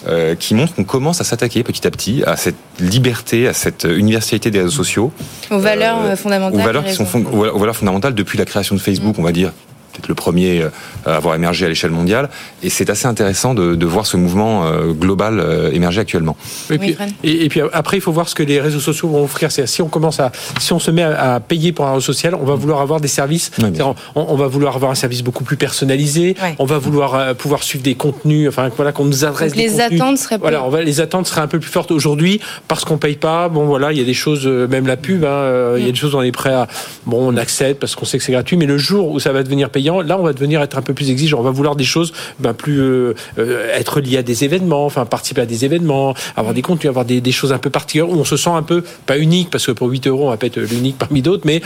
euh, 0.06 0.34
qui 0.34 0.54
montre 0.54 0.74
qu'on 0.74 0.84
commence 0.84 1.20
à 1.20 1.24
s'attaquer 1.24 1.62
petit 1.62 1.86
à 1.86 1.90
petit 1.90 2.22
à 2.26 2.36
cette 2.36 2.56
liberté, 2.80 3.48
à 3.48 3.52
cette 3.52 3.84
universalité 3.84 4.50
des 4.50 4.58
réseaux 4.60 4.70
sociaux 4.84 5.12
Aux 5.50 5.58
valeurs 5.58 6.00
euh, 6.02 6.10
euh, 6.12 6.16
fondamentales. 6.16 6.60
aux 6.60 6.64
valeurs 6.64 6.82
des 6.82 6.90
qui 6.90 6.94
sont 6.96 7.04
réseaux. 7.04 7.24
fond- 7.30 7.48
aux 7.54 7.58
valeurs 7.58 7.76
fondamentales 7.76 8.14
depuis 8.14 8.36
la 8.38 8.44
création 8.44 8.74
de 8.74 8.80
Facebook, 8.80 9.16
on 9.18 9.22
va 9.22 9.32
dire 9.32 9.52
peut-être 9.94 10.08
le 10.08 10.14
premier 10.14 10.60
euh, 10.62 10.68
à 11.06 11.16
avoir 11.16 11.34
émergé 11.34 11.64
à 11.64 11.68
l'échelle 11.68 11.90
mondiale. 11.92 12.28
Et 12.62 12.68
c'est 12.70 12.90
assez 12.90 13.06
intéressant 13.06 13.54
de, 13.54 13.74
de 13.74 13.86
voir 13.86 14.04
ce 14.06 14.16
mouvement 14.16 14.66
euh, 14.66 14.92
global 14.92 15.40
euh, 15.40 15.70
émerger 15.72 16.00
actuellement. 16.00 16.36
Et 16.70 16.78
puis, 16.78 16.92
Fred. 16.94 17.10
et, 17.22 17.44
et 17.44 17.48
puis 17.48 17.60
après, 17.72 17.96
il 17.96 18.00
faut 18.00 18.12
voir 18.12 18.28
ce 18.28 18.34
que 18.34 18.42
les 18.42 18.60
réseaux 18.60 18.80
sociaux 18.80 19.08
vont 19.08 19.24
offrir. 19.24 19.50
Si 19.52 19.80
on 19.82 19.88
commence 19.88 20.20
à, 20.20 20.32
si 20.58 20.72
on 20.72 20.78
se 20.78 20.90
met 20.90 21.02
à, 21.02 21.34
à 21.34 21.40
payer 21.40 21.72
pour 21.72 21.86
un 21.86 21.90
réseau 21.94 22.00
social, 22.12 22.34
on 22.34 22.44
va 22.44 22.54
vouloir 22.54 22.80
avoir 22.80 23.00
des 23.00 23.08
services. 23.08 23.50
Oui, 23.62 23.70
on, 23.80 23.94
on 24.14 24.34
va 24.36 24.46
vouloir 24.48 24.74
avoir 24.76 24.90
un 24.90 24.94
service 24.96 25.22
beaucoup 25.22 25.44
plus 25.44 25.56
personnalisé. 25.56 26.34
On 26.58 26.64
va 26.64 26.78
vouloir 26.78 27.34
pouvoir 27.36 27.62
suivre 27.62 27.84
des 27.84 27.94
contenus. 27.94 28.48
Enfin, 28.48 28.68
voilà, 28.76 28.92
qu'on 28.92 29.04
nous 29.04 29.24
adresse 29.24 29.52
Donc 29.52 29.62
des 29.62 29.68
les 29.68 29.72
contenus. 29.78 30.00
attentes 30.00 30.18
seraient 30.18 30.36
plus- 30.36 30.42
Voilà, 30.42 30.64
on 30.64 30.68
va, 30.70 30.82
les 30.82 31.00
attentes 31.00 31.26
seraient 31.26 31.40
un 31.42 31.46
peu 31.48 31.60
plus 31.60 31.70
fortes 31.70 31.90
aujourd'hui 31.90 32.40
parce 32.68 32.84
qu'on 32.84 32.98
paye 32.98 33.16
pas. 33.16 33.48
Bon, 33.48 33.64
voilà, 33.64 33.92
il 33.92 33.98
y 33.98 34.02
a 34.02 34.04
des 34.04 34.14
choses, 34.14 34.46
même 34.46 34.86
la 34.86 34.96
pub, 34.96 35.24
hein, 35.24 35.74
il 35.76 35.84
y 35.84 35.88
a 35.88 35.92
des 35.92 35.98
choses 35.98 36.14
où 36.14 36.18
on 36.18 36.22
est 36.22 36.32
prêt 36.32 36.52
à, 36.52 36.66
bon, 37.06 37.32
on 37.32 37.36
accepte 37.36 37.80
parce 37.80 37.94
qu'on 37.94 38.04
sait 38.04 38.18
que 38.18 38.24
c'est 38.24 38.32
gratuit. 38.32 38.56
Mais 38.56 38.66
le 38.66 38.78
jour 38.78 39.10
où 39.10 39.20
ça 39.20 39.32
va 39.32 39.42
devenir 39.42 39.70
payant, 39.84 40.00
là, 40.00 40.18
on 40.18 40.22
va 40.22 40.32
devenir 40.32 40.62
être 40.62 40.78
un 40.78 40.82
peu 40.82 40.94
plus 40.94 41.10
exigeant. 41.10 41.38
On 41.40 41.42
va 41.42 41.50
vouloir 41.50 41.76
des 41.76 41.84
choses, 41.84 42.12
ben, 42.38 42.54
plus 42.54 42.80
euh, 42.80 43.14
euh, 43.38 43.70
être 43.74 44.00
lié 44.00 44.16
à 44.18 44.22
des 44.22 44.44
événements, 44.44 44.86
enfin 44.86 45.04
participer 45.04 45.42
à 45.42 45.46
des 45.46 45.64
événements, 45.64 46.14
avoir 46.36 46.54
des 46.54 46.62
contenus, 46.62 46.88
avoir 46.88 47.04
des, 47.04 47.20
des 47.20 47.32
choses 47.32 47.52
un 47.52 47.58
peu 47.58 47.70
particulières 47.70 48.08
où 48.08 48.14
on 48.18 48.24
se 48.24 48.36
sent 48.36 48.50
un 48.50 48.62
peu 48.62 48.82
pas 49.06 49.18
unique 49.18 49.50
parce 49.50 49.66
que 49.66 49.72
pour 49.72 49.88
8 49.88 50.06
euros, 50.06 50.26
on 50.26 50.30
va 50.30 50.36
pas 50.38 50.46
être 50.46 50.58
l'unique 50.58 50.96
parmi 50.98 51.20
d'autres, 51.22 51.42
mais 51.44 51.60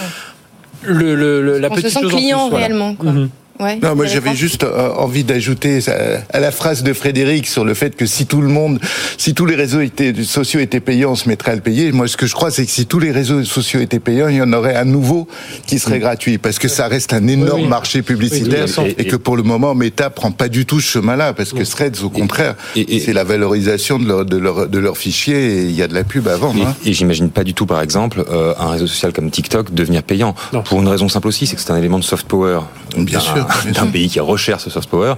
le, 0.83 1.15
le- 1.15 1.43
le- 1.43 1.59
la 1.59 1.71
On 1.71 1.77
se 1.77 1.89
sent 1.89 2.01
chose 2.01 2.13
en 2.15 2.17
client 2.17 2.45
plus, 2.47 2.51
voilà. 2.51 2.67
réellement. 2.67 2.95
Quoi. 2.95 3.13
Mhm. 3.13 3.29
Ouais, 3.61 3.79
Non, 3.83 3.97
moi 3.97 4.07
j'avais 4.07 4.35
juste 4.37 4.63
euh, 4.63 4.91
envie 4.97 5.25
d'ajouter 5.25 5.81
euh, 5.89 6.19
à 6.31 6.39
la 6.39 6.51
phrase 6.53 6.83
de 6.83 6.93
Frédéric 6.93 7.47
sur 7.47 7.65
le 7.65 7.75
fait 7.75 7.97
que 7.97 8.07
si 8.07 8.27
tout 8.27 8.41
le 8.41 8.49
monde, 8.49 8.79
si 9.17 9.35
tous 9.35 9.47
les 9.47 9.57
réseaux 9.57 9.81
étaient, 9.81 10.15
sociaux 10.23 10.61
étaient 10.61 10.81
payants, 10.81 11.13
on 11.13 11.17
se 11.17 11.29
mettrait 11.29 11.53
à 11.53 11.55
le 11.57 11.61
payer. 11.61 11.91
Moi, 11.91 12.07
ce 12.07 12.17
que 12.17 12.27
je 12.27 12.35
crois, 12.35 12.51
c'est 12.51 12.65
que 12.65 12.71
si 12.71 12.87
tous 12.87 13.01
les 13.01 13.11
réseaux 13.11 13.43
sociaux 13.45 13.81
étaient 13.81 13.99
payants, 13.99 14.29
il 14.29 14.37
y 14.37 14.43
en 14.43 14.53
aurait 14.53 14.77
un 14.77 14.85
nouveau 14.85 15.27
qui 15.67 15.79
serait 15.79 15.99
gratuit, 15.99 16.39
parce 16.39 16.59
que 16.59 16.69
ça 16.69 16.87
reste 16.87 17.13
un 17.13 17.27
énorme 17.27 17.59
Oui, 17.59 17.63
oui. 17.65 17.69
marché 17.69 18.03
publicitaire 18.03 18.67
Oui, 18.79 18.85
oui, 18.87 18.95
et, 18.97 19.05
que 19.07 19.17
pour 19.17 19.37
le 19.37 19.43
moment, 19.43 19.75
Meta 19.75 20.11
prend 20.11 20.31
pas 20.31 20.49
du 20.49 20.65
tout 20.65 20.81
ce 20.81 20.93
chemin-là, 20.93 21.33
parce 21.33 21.53
que 21.53 21.65
Threads, 21.65 22.05
au 22.05 22.11
contraire, 22.11 22.55
c'est 22.75 23.13
la 23.13 23.25
valorisation 23.25 23.99
de 23.99 24.07
leur, 24.07 24.25
de 24.25 24.37
leur, 24.37 24.69
de 24.69 24.79
leurs 24.79 24.97
fichiers 24.97 25.59
et 25.59 25.63
il 25.65 25.75
y 25.75 25.83
a 25.83 25.89
de 25.89 25.95
la 25.95 26.05
pub 26.05 26.29
à 26.29 26.37
vendre. 26.37 26.61
Et, 26.61 26.63
hein. 26.63 26.77
et 26.85 26.93
j'imagine 26.93 27.31
pas 27.31 27.45
du 27.45 27.55
tout, 27.55 27.67
par 27.67 27.83
exemple, 27.83 28.25
euh, 28.31 28.55
un 28.59 28.71
réseau 28.71 28.87
social 28.87 29.13
comme 29.13 29.31
TikTok 29.31 29.75
devenir 29.75 30.03
payant. 30.03 30.35
Non. 30.53 30.63
Pour 30.63 30.81
une 30.81 30.89
raison 30.89 31.09
simple 31.09 31.29
aussi, 31.29 31.47
c'est 31.47 31.57
que 31.57 31.63
c'est 31.63 31.73
un 31.73 31.77
élément 31.77 31.99
de 31.99 32.05
soft 32.05 32.27
power 32.27 32.61
Bien 32.97 33.21
sûr, 33.21 33.47
d'un 33.75 33.87
pays 33.87 34.09
qui 34.09 34.21
recherche 34.21 34.65
ce 34.65 34.71
soft 34.71 34.89
power. 34.89 35.15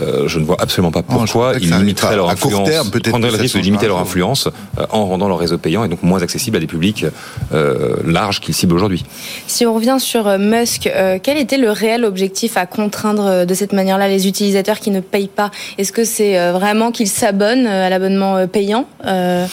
Euh, 0.00 0.28
je 0.28 0.38
ne 0.38 0.44
vois 0.44 0.56
absolument 0.60 0.90
pas 0.90 1.02
pourquoi 1.02 1.54
ils 1.60 1.70
limiteraient 1.70 2.16
leur 2.16 2.28
À 2.28 2.34
court 2.34 2.50
influence, 2.50 2.68
terme, 2.68 2.90
peut-être 2.90 3.10
prendraient 3.10 3.30
le 3.30 3.36
risque 3.36 3.56
de 3.56 3.62
limiter 3.62 3.86
leur 3.86 3.98
influence 3.98 4.48
euh, 4.78 4.86
en 4.90 5.06
rendant 5.06 5.28
leur 5.28 5.38
réseau 5.38 5.58
payant 5.58 5.84
et 5.84 5.88
donc 5.88 6.02
moins 6.02 6.22
accessible 6.22 6.56
à 6.56 6.60
des 6.60 6.66
publics 6.66 7.06
euh, 7.52 7.96
larges 8.04 8.40
qu'ils 8.40 8.54
ciblent 8.54 8.74
aujourd'hui. 8.74 9.04
Si 9.46 9.66
on 9.66 9.74
revient 9.74 9.96
sur 9.98 10.38
Musk, 10.38 10.86
euh, 10.86 11.18
quel 11.22 11.38
était 11.38 11.58
le 11.58 11.70
réel 11.70 12.04
objectif 12.04 12.56
à 12.56 12.66
contraindre 12.66 13.46
de 13.46 13.54
cette 13.54 13.72
manière-là 13.72 14.08
les 14.08 14.26
utilisateurs 14.26 14.80
qui 14.80 14.90
ne 14.90 15.00
payent 15.00 15.28
pas? 15.28 15.50
Est-ce 15.78 15.92
que 15.92 16.04
c'est 16.04 16.52
vraiment 16.52 16.90
qu'ils 16.90 17.08
s'abonnent 17.08 17.66
à 17.66 17.88
l'abonnement 17.88 18.46
payant 18.46 18.86
Euh, 19.04 19.46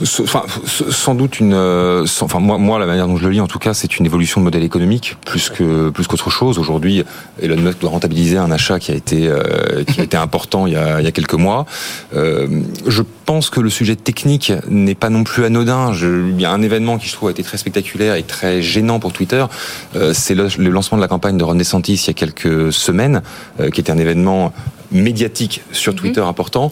Enfin, 0.00 0.42
sans 0.90 1.14
doute 1.14 1.38
une. 1.40 1.52
euh, 1.54 2.06
sans- 2.06 2.24
Enfin, 2.24 2.38
moi, 2.40 2.56
moi, 2.58 2.78
la 2.78 2.86
manière 2.86 3.06
dont 3.06 3.16
je 3.16 3.24
le 3.24 3.30
lis, 3.30 3.40
en 3.40 3.46
tout 3.46 3.58
cas, 3.58 3.74
c'est 3.74 3.98
une 3.98 4.06
évolution 4.06 4.40
de 4.40 4.44
modèle 4.44 4.62
économique 4.62 5.16
plus 5.26 5.50
que 5.50 5.90
plus 5.90 6.06
qu'autre 6.06 6.30
chose. 6.30 6.58
Aujourd'hui, 6.58 7.04
Elon 7.40 7.56
Musk 7.60 7.80
doit 7.80 7.90
rentabiliser 7.90 8.38
un 8.38 8.50
achat 8.50 8.78
qui 8.78 8.90
a 8.90 8.94
été 8.94 9.28
euh, 9.28 9.84
qui 9.84 10.00
a 10.00 10.04
été 10.04 10.16
important 10.16 10.66
il 10.66 10.72
y 10.72 10.76
a, 10.76 11.00
il 11.00 11.04
y 11.04 11.08
a 11.08 11.12
quelques 11.12 11.34
mois. 11.34 11.66
Euh, 12.14 12.46
je 12.86 13.02
pense 13.26 13.50
que 13.50 13.60
le 13.60 13.70
sujet 13.70 13.94
technique 13.96 14.52
n'est 14.68 14.94
pas 14.94 15.10
non 15.10 15.24
plus 15.24 15.44
anodin. 15.44 15.92
Je, 15.92 16.28
il 16.30 16.40
y 16.40 16.44
a 16.46 16.52
un 16.52 16.62
événement 16.62 16.96
qui 16.98 17.08
je 17.08 17.12
trouve 17.12 17.28
a 17.28 17.32
été 17.32 17.42
très 17.42 17.58
spectaculaire 17.58 18.14
et 18.14 18.22
très 18.22 18.62
gênant 18.62 18.98
pour 18.98 19.12
Twitter. 19.12 19.44
Euh, 19.96 20.12
c'est 20.14 20.34
le, 20.34 20.48
le 20.58 20.70
lancement 20.70 20.96
de 20.96 21.02
la 21.02 21.08
campagne 21.08 21.36
de 21.36 21.44
Ron 21.44 21.54
DeSantis 21.54 21.94
il 21.94 22.06
y 22.06 22.10
a 22.10 22.14
quelques 22.14 22.72
semaines, 22.72 23.22
euh, 23.60 23.70
qui 23.70 23.80
était 23.80 23.92
un 23.92 23.98
événement 23.98 24.52
médiatique 24.90 25.62
sur 25.72 25.94
Twitter 25.94 26.20
important 26.20 26.70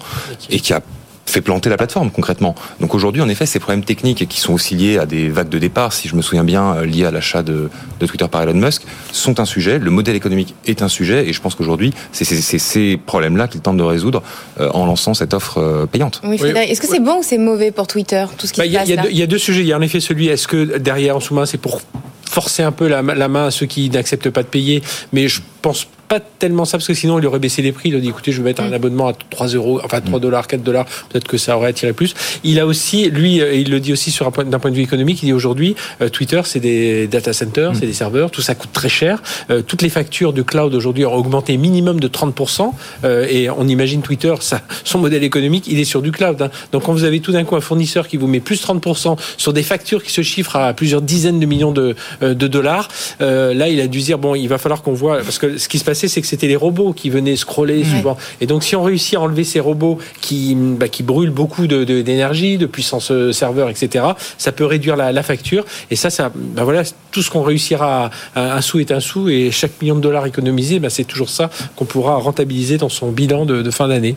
et 0.50 0.60
qui 0.60 0.72
a 0.72 0.80
fait 1.26 1.40
planter 1.40 1.70
la 1.70 1.76
plateforme 1.76 2.10
concrètement. 2.10 2.54
Donc 2.80 2.94
aujourd'hui, 2.94 3.22
en 3.22 3.28
effet, 3.28 3.46
ces 3.46 3.60
problèmes 3.60 3.84
techniques 3.84 4.26
qui 4.28 4.40
sont 4.40 4.52
aussi 4.52 4.74
liés 4.74 4.98
à 4.98 5.06
des 5.06 5.28
vagues 5.28 5.48
de 5.48 5.58
départ, 5.58 5.92
si 5.92 6.08
je 6.08 6.16
me 6.16 6.22
souviens 6.22 6.42
bien, 6.42 6.74
euh, 6.74 6.86
liés 6.86 7.04
à 7.04 7.10
l'achat 7.12 7.42
de, 7.42 7.70
de 8.00 8.06
Twitter 8.06 8.26
par 8.28 8.42
Elon 8.42 8.54
Musk, 8.54 8.82
sont 9.12 9.38
un 9.38 9.44
sujet. 9.44 9.78
Le 9.78 9.90
modèle 9.90 10.16
économique 10.16 10.54
est 10.66 10.82
un 10.82 10.88
sujet, 10.88 11.28
et 11.28 11.32
je 11.32 11.40
pense 11.40 11.54
qu'aujourd'hui, 11.54 11.92
c'est 12.10 12.24
ces 12.24 12.96
problèmes-là 12.96 13.46
qu'il 13.46 13.60
tente 13.60 13.76
de 13.76 13.82
résoudre 13.84 14.22
euh, 14.58 14.70
en 14.74 14.86
lançant 14.86 15.14
cette 15.14 15.32
offre 15.34 15.58
euh, 15.58 15.86
payante. 15.86 16.20
oui, 16.24 16.36
Frédéric, 16.36 16.70
Est-ce 16.70 16.80
que 16.80 16.88
c'est 16.88 16.98
bon 17.00 17.18
ou 17.18 17.22
c'est 17.22 17.38
mauvais 17.38 17.70
pour 17.70 17.86
Twitter, 17.86 18.24
tout 18.36 18.46
ce 18.48 18.52
qui 18.52 18.60
Bah, 18.60 18.64
se 18.64 18.68
Il 18.70 18.72
y, 18.72 18.76
a- 18.76 18.80
passe 18.80 18.88
il 18.88 18.90
y 18.90 18.94
a 18.94 18.96
là 18.96 19.02
deux- 19.04 19.10
il 19.12 19.18
y 19.18 19.22
a 19.22 19.26
deux 19.26 19.38
sujets. 19.38 19.60
Il 19.60 19.66
y 19.68 19.72
a 19.72 19.78
en 19.78 19.82
effet 19.82 20.00
celui, 20.00 20.26
est-ce 20.28 20.48
que 20.48 20.78
derrière, 20.78 21.16
en 21.16 21.20
sous-main, 21.20 21.46
c'est 21.46 21.58
pour 21.58 21.80
forcer 22.28 22.62
un 22.64 22.72
peu 22.72 22.88
la, 22.88 23.02
la 23.02 23.28
main 23.28 23.46
à 23.46 23.50
ceux 23.50 23.66
qui 23.66 23.88
n'acceptent 23.90 24.30
pas 24.30 24.42
de 24.42 24.48
payer? 24.48 24.82
Mais 25.12 25.28
je 25.28 25.40
pense 25.62 25.86
pas 26.10 26.18
tellement 26.20 26.64
ça, 26.64 26.76
parce 26.76 26.88
que 26.88 26.94
sinon, 26.94 27.20
il 27.20 27.26
aurait 27.26 27.38
baissé 27.38 27.62
les 27.62 27.70
prix. 27.70 27.90
Il 27.90 27.94
a 27.94 28.00
dit, 28.00 28.08
écoutez, 28.08 28.32
je 28.32 28.38
vais 28.38 28.48
mettre 28.48 28.62
un 28.62 28.72
abonnement 28.72 29.06
à 29.06 29.12
3 29.12 29.46
euros, 29.48 29.80
enfin 29.84 30.00
3 30.00 30.18
dollars, 30.18 30.48
4 30.48 30.60
dollars. 30.62 30.86
Peut-être 31.08 31.28
que 31.28 31.38
ça 31.38 31.56
aurait 31.56 31.68
attiré 31.68 31.92
plus. 31.92 32.14
Il 32.42 32.58
a 32.58 32.66
aussi, 32.66 33.08
lui, 33.10 33.40
euh, 33.40 33.54
il 33.54 33.70
le 33.70 33.78
dit 33.78 33.92
aussi 33.92 34.10
sur 34.10 34.26
un 34.26 34.32
point, 34.32 34.44
d'un 34.44 34.58
point 34.58 34.72
de 34.72 34.76
vue 34.76 34.82
économique, 34.82 35.22
il 35.22 35.26
dit 35.26 35.32
aujourd'hui, 35.32 35.76
euh, 36.02 36.08
Twitter, 36.08 36.40
c'est 36.44 36.58
des 36.58 37.06
data 37.06 37.32
centers, 37.32 37.76
c'est 37.76 37.86
des 37.86 37.92
serveurs, 37.92 38.32
tout 38.32 38.42
ça 38.42 38.56
coûte 38.56 38.72
très 38.72 38.88
cher. 38.88 39.22
Euh, 39.50 39.62
toutes 39.62 39.82
les 39.82 39.88
factures 39.88 40.32
de 40.32 40.42
cloud 40.42 40.74
aujourd'hui 40.74 41.04
ont 41.06 41.14
augmenté 41.14 41.56
minimum 41.56 42.00
de 42.00 42.08
30%. 42.08 42.72
euh, 43.04 43.26
et 43.30 43.48
on 43.48 43.68
imagine 43.68 44.02
Twitter, 44.02 44.34
ça, 44.40 44.62
son 44.82 44.98
modèle 44.98 45.22
économique, 45.22 45.66
il 45.68 45.78
est 45.78 45.84
sur 45.84 46.02
du 46.02 46.10
cloud. 46.10 46.42
hein. 46.42 46.50
Donc 46.72 46.82
quand 46.84 46.92
vous 46.92 47.04
avez 47.04 47.20
tout 47.20 47.30
d'un 47.30 47.44
coup 47.44 47.54
un 47.54 47.60
fournisseur 47.60 48.08
qui 48.08 48.16
vous 48.16 48.26
met 48.26 48.40
plus 48.40 48.60
30% 48.64 49.16
sur 49.36 49.52
des 49.52 49.62
factures 49.62 50.02
qui 50.02 50.10
se 50.10 50.22
chiffrent 50.22 50.56
à 50.56 50.72
plusieurs 50.74 51.02
dizaines 51.02 51.38
de 51.38 51.46
millions 51.46 51.70
de, 51.70 51.94
euh, 52.22 52.34
de 52.34 52.46
dollars, 52.48 52.88
euh, 53.20 53.54
là, 53.54 53.68
il 53.68 53.80
a 53.80 53.86
dû 53.86 54.00
dire, 54.00 54.18
bon, 54.18 54.34
il 54.34 54.48
va 54.48 54.58
falloir 54.58 54.82
qu'on 54.82 54.92
voit, 54.92 55.18
parce 55.18 55.38
que 55.38 55.56
ce 55.56 55.68
qui 55.68 55.78
se 55.78 55.84
c'est 56.08 56.20
que 56.20 56.26
c'était 56.26 56.46
les 56.48 56.56
robots 56.56 56.92
qui 56.92 57.10
venaient 57.10 57.36
scroller 57.36 57.84
souvent. 57.84 58.16
Et 58.40 58.46
donc, 58.46 58.62
si 58.64 58.76
on 58.76 58.82
réussit 58.82 59.14
à 59.16 59.20
enlever 59.20 59.44
ces 59.44 59.60
robots 59.60 59.98
qui, 60.20 60.54
bah, 60.56 60.88
qui 60.88 61.02
brûlent 61.02 61.30
beaucoup 61.30 61.66
de- 61.66 61.84
de- 61.84 62.02
d'énergie, 62.02 62.58
de, 62.58 62.66
puissance 62.66 63.10
euh, 63.10 63.32
serveur, 63.32 63.68
etc., 63.70 64.04
ça 64.38 64.52
peut 64.52 64.64
réduire 64.64 64.96
la, 64.96 65.12
la 65.12 65.22
facture. 65.22 65.64
Et 65.90 65.96
ça, 65.96 66.10
ça 66.10 66.30
bah 66.34 66.64
voilà, 66.64 66.82
tout 67.10 67.22
ce 67.22 67.30
qu'on 67.30 67.42
réussira 67.42 68.10
à, 68.34 68.40
à- 68.40 68.56
un 68.56 68.60
sou 68.60 68.80
est 68.80 68.92
un 68.92 69.00
sou, 69.00 69.28
et 69.28 69.50
chaque 69.50 69.80
million 69.82 69.94
de 69.96 70.00
dollars 70.00 70.26
économisé, 70.26 70.78
bah, 70.78 70.90
c'est 70.90 71.04
toujours 71.04 71.28
ça 71.30 71.50
qu'on 71.76 71.84
pourra 71.84 72.16
rentabiliser 72.16 72.76
dans 72.78 72.88
son 72.88 73.10
bilan 73.10 73.44
de, 73.46 73.62
de 73.62 73.70
fin 73.70 73.88
d'année. 73.88 74.16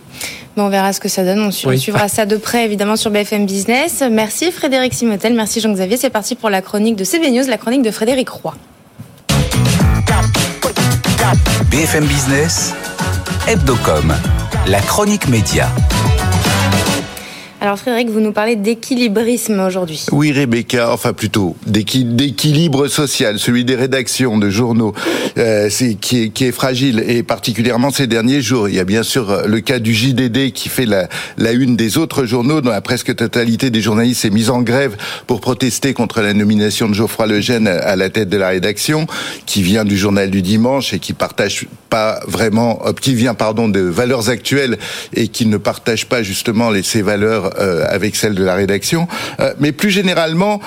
On 0.58 0.70
verra 0.70 0.94
ce 0.94 1.00
que 1.00 1.10
ça 1.10 1.24
donne. 1.24 1.40
On, 1.40 1.52
su- 1.52 1.66
on 1.66 1.70
Oui. 1.70 1.80
suivra 1.80 2.08
ça 2.08 2.26
de 2.26 2.38
près, 2.38 2.66
évidemment, 2.66 2.96
sur 2.96 3.10
BFM 3.12 3.46
Business. 3.46 4.04
Merci 4.12 4.52
Frédéric 4.52 4.94
Simotel, 4.94 5.34
merci 5.34 5.60
Jean-Xavier. 5.62 5.98
C'est 5.98 6.10
parti 6.12 6.36
pour 6.36 6.50
la 6.50 6.62
chronique 6.62 6.96
de 6.96 7.04
CB 7.04 7.32
News, 7.32 7.44
la 7.48 7.58
chronique 7.58 7.82
de 7.82 7.92
Frédéric 7.92 8.30
Roy. 8.30 8.56
BFM 11.70 12.06
Business, 12.06 12.74
Hebdocom, 13.48 14.14
la 14.68 14.82
chronique 14.82 15.28
média. 15.30 15.70
Alors 17.64 17.80
Frédéric, 17.80 18.10
vous 18.10 18.20
nous 18.20 18.34
parlez 18.34 18.58
d'équilibrisme 18.58 19.58
aujourd'hui. 19.62 20.06
Oui, 20.12 20.34
Rebecca, 20.34 20.92
enfin 20.92 21.14
plutôt 21.14 21.56
d'équilibre 21.66 22.90
social, 22.90 23.40
celui 23.40 23.64
des 23.64 23.76
rédactions 23.76 24.38
de 24.38 24.50
journaux, 24.50 24.94
euh, 25.38 25.70
qui, 26.02 26.24
est, 26.24 26.42
est 26.42 26.52
fragile, 26.52 27.02
et 27.08 27.24
particulièrement 27.24 27.90
ces 27.90 28.06
derniers 28.06 28.42
jours. 28.42 28.68
Il 28.68 28.76
y 28.76 28.82
a 28.82 28.84
bien 28.84 29.02
sûr 29.02 29.44
le 29.48 29.62
cas 29.62 29.80
du 29.80 29.94
JDD 29.94 30.52
qui 30.52 30.68
fait 30.68 30.86
la, 30.86 31.08
une 31.54 31.78
des 31.78 31.98
autres 31.98 32.26
journaux, 32.26 32.60
dont 32.60 32.70
la 32.70 32.82
presque 32.82 33.16
totalité 33.16 33.70
des 33.70 33.80
journalistes 33.80 34.24
s'est 34.24 34.30
mise 34.30 34.50
en 34.50 34.62
grève 34.62 34.98
pour 35.26 35.40
protester 35.40 35.94
contre 35.94 36.20
la 36.20 36.34
nomination 36.34 36.90
de 36.90 36.94
Geoffroy 36.94 37.28
Lejeune 37.28 37.70
à 37.70 37.96
la 37.96 38.10
tête 38.10 38.28
de 38.28 38.36
la 38.36 38.50
rédaction, 38.50 39.08
qui 39.46 39.64
vient 39.64 39.86
du 39.86 39.98
journal 39.98 40.30
du 40.30 40.42
dimanche 40.42 40.94
et 40.94 41.00
qui 41.00 41.14
partage 41.14 41.66
pas 41.90 42.20
vraiment, 42.28 42.82
euh, 42.86 42.92
qui 42.92 43.16
vient 43.16 43.36
pardon 43.36 43.70
de 43.70 43.80
valeurs 43.80 44.28
actuelles 44.28 44.78
et 45.14 45.30
qui 45.30 45.46
ne 45.46 45.56
partage 45.56 46.08
pas 46.08 46.24
justement 46.24 46.70
ces 46.84 47.02
valeurs 47.02 47.53
euh, 47.60 47.86
avec 47.88 48.16
celles 48.16 48.36
de 48.36 48.44
la 48.44 48.56
rédaction. 48.56 49.08
Euh, 49.40 49.54
mais 49.60 49.72
plus 49.72 49.90
généralement, 49.90 50.60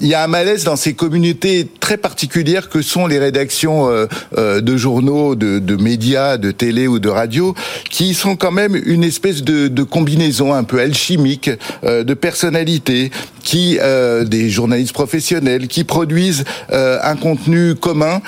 il 0.00 0.06
y 0.06 0.14
a 0.14 0.22
un 0.22 0.26
malaise 0.26 0.64
dans 0.64 0.76
ces 0.76 0.94
communautés 0.94 1.68
très 1.80 1.96
particulières 1.96 2.68
que 2.68 2.82
sont 2.82 3.06
les 3.06 3.18
rédactions 3.18 3.88
de 4.36 4.76
journaux, 4.76 5.34
de, 5.34 5.58
de, 5.58 5.76
médias, 5.76 6.36
de 6.36 6.50
télé 6.50 6.86
ou 6.86 6.98
de 6.98 7.08
radio, 7.08 7.54
qui 7.90 8.14
sont 8.14 8.36
quand 8.36 8.50
même 8.50 8.80
une 8.84 9.04
espèce 9.04 9.42
de, 9.42 9.68
de 9.68 9.82
combinaison 9.82 10.54
un 10.54 10.64
peu 10.64 10.80
alchimique 10.80 11.50
de 11.82 12.14
personnalités, 12.14 13.10
qui 13.42 13.78
des 14.26 14.50
journalistes 14.50 14.92
professionnels 14.92 15.68
qui 15.68 15.84
produisent 15.84 16.44
un 16.70 17.16
contenu 17.16 17.74
commun 17.74 18.20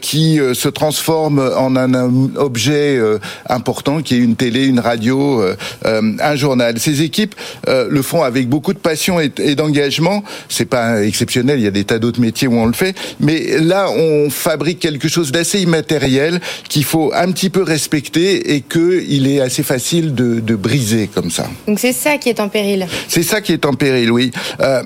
qui 0.00 0.38
se 0.54 0.68
transforme 0.68 1.40
en 1.56 1.76
un, 1.76 1.92
objet 2.36 3.00
important 3.48 4.02
qui 4.02 4.14
est 4.14 4.18
une 4.18 4.36
télé, 4.36 4.66
une 4.66 4.80
radio, 4.80 5.42
un 5.84 6.36
journal. 6.36 6.78
Ces 6.78 7.02
équipes 7.02 7.31
le 7.66 8.02
font 8.02 8.22
avec 8.22 8.48
beaucoup 8.48 8.72
de 8.72 8.78
passion 8.78 9.20
et, 9.20 9.30
et 9.38 9.54
d'engagement. 9.54 10.22
C'est 10.48 10.64
pas 10.66 11.02
exceptionnel, 11.02 11.58
il 11.58 11.64
y 11.64 11.68
a 11.68 11.72
des 11.72 11.84
tas 11.84 11.98
d'autres 11.98 12.20
métiers 12.20 12.48
où 12.48 12.54
on 12.54 12.66
le 12.66 12.72
fait, 12.72 12.94
mais 13.20 13.58
là 13.60 13.88
on 13.90 14.30
fabrique 14.30 14.78
quelque 14.78 15.08
chose 15.08 15.32
d'assez 15.32 15.60
immatériel 15.60 16.40
qu'il 16.68 16.84
faut 16.84 17.12
un 17.14 17.30
petit 17.32 17.50
peu 17.50 17.62
respecter 17.62 18.54
et 18.54 18.60
que 18.60 19.02
il 19.08 19.26
est 19.26 19.40
assez 19.40 19.62
facile 19.62 20.14
de, 20.14 20.40
de 20.40 20.54
briser 20.56 21.08
comme 21.12 21.30
ça. 21.30 21.46
Donc 21.66 21.78
c'est 21.78 21.92
ça 21.92 22.18
qui 22.18 22.28
est 22.28 22.40
en 22.40 22.48
péril. 22.48 22.86
C'est 23.08 23.22
ça 23.22 23.40
qui 23.40 23.52
est 23.52 23.66
en 23.66 23.74
péril, 23.74 24.10
oui. 24.10 24.30
Euh, 24.60 24.82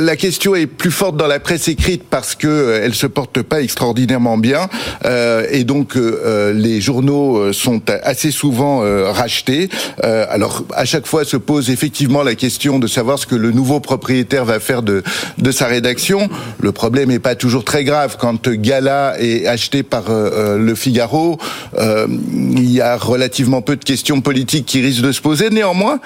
la 0.00 0.16
question 0.16 0.54
est 0.54 0.66
plus 0.66 0.90
forte 0.90 1.16
dans 1.16 1.26
la 1.26 1.40
presse 1.40 1.68
écrite 1.68 2.04
parce 2.08 2.34
que 2.34 2.46
euh, 2.46 2.80
elle 2.84 2.94
se 2.94 3.06
porte 3.06 3.42
pas 3.42 3.62
extraordinairement 3.62 4.38
bien 4.38 4.68
euh, 5.04 5.46
et 5.50 5.64
donc 5.64 5.96
euh, 5.96 6.52
les 6.52 6.80
journaux 6.80 7.52
sont 7.52 7.82
assez 8.02 8.30
souvent 8.30 8.80
rachetés. 9.12 9.68
alors 10.02 10.64
à 10.74 10.84
chaque 10.84 11.06
fois 11.06 11.24
se 11.24 11.36
pose 11.40 11.70
effectivement 11.70 12.22
la 12.22 12.34
question 12.34 12.78
de 12.78 12.86
savoir 12.86 13.18
ce 13.18 13.26
que 13.26 13.34
le 13.34 13.50
nouveau 13.50 13.80
propriétaire 13.80 14.44
va 14.44 14.60
faire 14.60 14.82
de 14.82 15.02
de 15.38 15.50
sa 15.50 15.66
rédaction. 15.66 16.28
Le 16.60 16.72
problème 16.72 17.08
n'est 17.08 17.18
pas 17.18 17.34
toujours 17.34 17.64
très 17.64 17.84
grave 17.84 18.16
quand 18.18 18.48
Gala 18.48 19.16
est 19.18 19.46
acheté 19.46 19.82
par 19.82 20.04
le 20.08 20.74
Figaro. 20.74 21.38
il 21.78 22.70
y 22.70 22.80
a 22.80 22.96
relativement 22.96 23.62
peu 23.62 23.76
de 23.76 23.84
questions 23.84 24.20
politiques 24.20 24.66
qui 24.66 24.80
risquent 24.80 25.02
de 25.02 25.12
se 25.12 25.20
poser. 25.20 25.50
Néanmoins, 25.50 26.00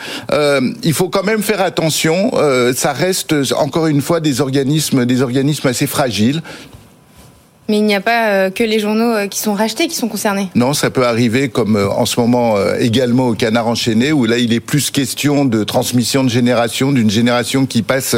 il 0.82 0.92
faut 0.92 1.08
quand 1.08 1.24
même 1.24 1.42
faire 1.42 1.60
attention. 1.60 2.30
ça 2.74 2.92
reste 2.92 3.34
encore 3.56 3.86
une 3.86 4.00
fois 4.00 4.20
des 4.20 4.40
organismes, 4.40 5.04
des 5.04 5.22
organismes 5.22 5.68
assez 5.68 5.86
fragiles 5.86 6.42
mais 7.68 7.78
il 7.78 7.84
n'y 7.84 7.94
a 7.94 8.00
pas 8.00 8.28
euh, 8.28 8.50
que 8.50 8.62
les 8.62 8.78
journaux 8.78 9.14
euh, 9.14 9.26
qui 9.26 9.38
sont 9.38 9.54
rachetés 9.54 9.88
qui 9.88 9.96
sont 9.96 10.08
concernés. 10.08 10.50
Non, 10.54 10.74
ça 10.74 10.90
peut 10.90 11.06
arriver 11.06 11.48
comme 11.48 11.76
euh, 11.76 11.88
en 11.88 12.04
ce 12.04 12.20
moment 12.20 12.56
également 12.78 13.28
au 13.28 13.34
Canard 13.34 13.68
enchaîné, 13.68 14.12
où 14.12 14.26
là 14.26 14.38
il 14.38 14.52
est 14.52 14.60
plus 14.60 14.90
question 14.90 15.44
de 15.44 15.64
transmission 15.64 16.24
de 16.24 16.28
génération, 16.28 16.92
d'une 16.92 17.10
génération 17.10 17.64
qui 17.64 17.82
passe, 17.82 18.16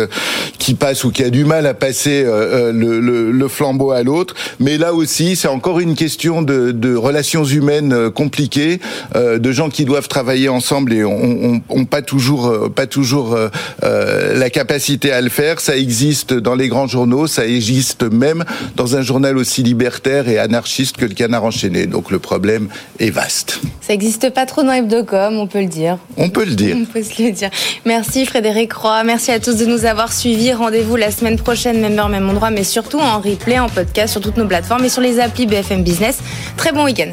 qui 0.58 0.74
passe 0.74 1.04
ou 1.04 1.10
qui 1.10 1.22
a 1.22 1.30
du 1.30 1.44
mal 1.44 1.66
à 1.66 1.74
passer 1.74 2.24
le, 2.24 3.48
flambeau 3.48 3.92
à 3.92 4.02
l'autre. 4.02 4.34
Mais 4.58 4.76
là 4.76 4.92
aussi, 4.92 5.36
c'est 5.36 5.48
encore 5.48 5.80
une 5.80 5.94
question 5.94 6.42
de, 6.42 6.94
relations 6.94 7.44
humaines 7.44 8.10
compliquées, 8.10 8.80
de 9.14 9.52
gens 9.52 9.70
qui 9.70 9.84
doivent 9.84 10.08
travailler 10.08 10.48
ensemble 10.48 10.92
et 10.92 11.04
ont, 11.04 11.62
ont, 11.68 11.84
pas 11.84 12.02
toujours, 12.02 12.70
pas 12.74 12.86
toujours 12.86 13.38
la 13.82 14.50
capacité 14.50 15.12
à 15.12 15.20
le 15.20 15.30
faire. 15.30 15.60
Ça 15.60 15.76
existe 15.76 16.34
dans 16.34 16.54
les 16.54 16.68
grands 16.68 16.88
journaux, 16.88 17.26
ça 17.26 17.46
existe 17.46 18.02
même 18.02 18.44
dans 18.74 18.96
un 18.96 19.02
journal 19.02 19.35
aussi 19.36 19.62
libertaire 19.62 20.28
et 20.28 20.38
anarchiste 20.38 20.96
que 20.96 21.04
le 21.04 21.14
canard 21.14 21.44
enchaîné. 21.44 21.86
Donc 21.86 22.10
le 22.10 22.18
problème 22.18 22.68
est 22.98 23.10
vaste. 23.10 23.60
Ça 23.80 23.92
n'existe 23.92 24.30
pas 24.30 24.46
trop 24.46 24.62
dans 24.62 24.72
Hebdocom, 24.72 25.38
on 25.38 25.46
peut 25.46 25.60
le 25.60 25.66
dire. 25.66 25.98
On 26.16 26.28
peut 26.28 26.44
le 26.44 26.54
dire. 26.54 26.76
On 26.78 26.84
peut 26.84 27.02
se 27.02 27.22
le 27.22 27.30
dire. 27.30 27.50
Merci 27.84 28.26
Frédéric 28.26 28.72
Roy, 28.72 29.04
merci 29.04 29.30
à 29.30 29.40
tous 29.40 29.56
de 29.56 29.66
nous 29.66 29.84
avoir 29.84 30.12
suivis. 30.12 30.52
Rendez-vous 30.52 30.96
la 30.96 31.10
semaine 31.10 31.38
prochaine, 31.38 31.80
même 31.80 31.98
heure, 31.98 32.08
même 32.08 32.28
endroit, 32.28 32.50
mais 32.50 32.64
surtout 32.64 32.98
en 32.98 33.20
replay, 33.20 33.58
en 33.58 33.68
podcast 33.68 34.12
sur 34.12 34.20
toutes 34.20 34.36
nos 34.36 34.46
plateformes 34.46 34.84
et 34.84 34.88
sur 34.88 35.02
les 35.02 35.20
applis 35.20 35.46
BFM 35.46 35.82
Business. 35.82 36.18
Très 36.56 36.72
bon 36.72 36.84
week-end. 36.84 37.12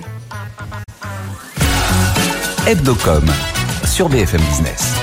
Hebdocom 2.65 3.25
sur 3.85 4.09
BFM 4.09 4.41
Business. 4.49 5.02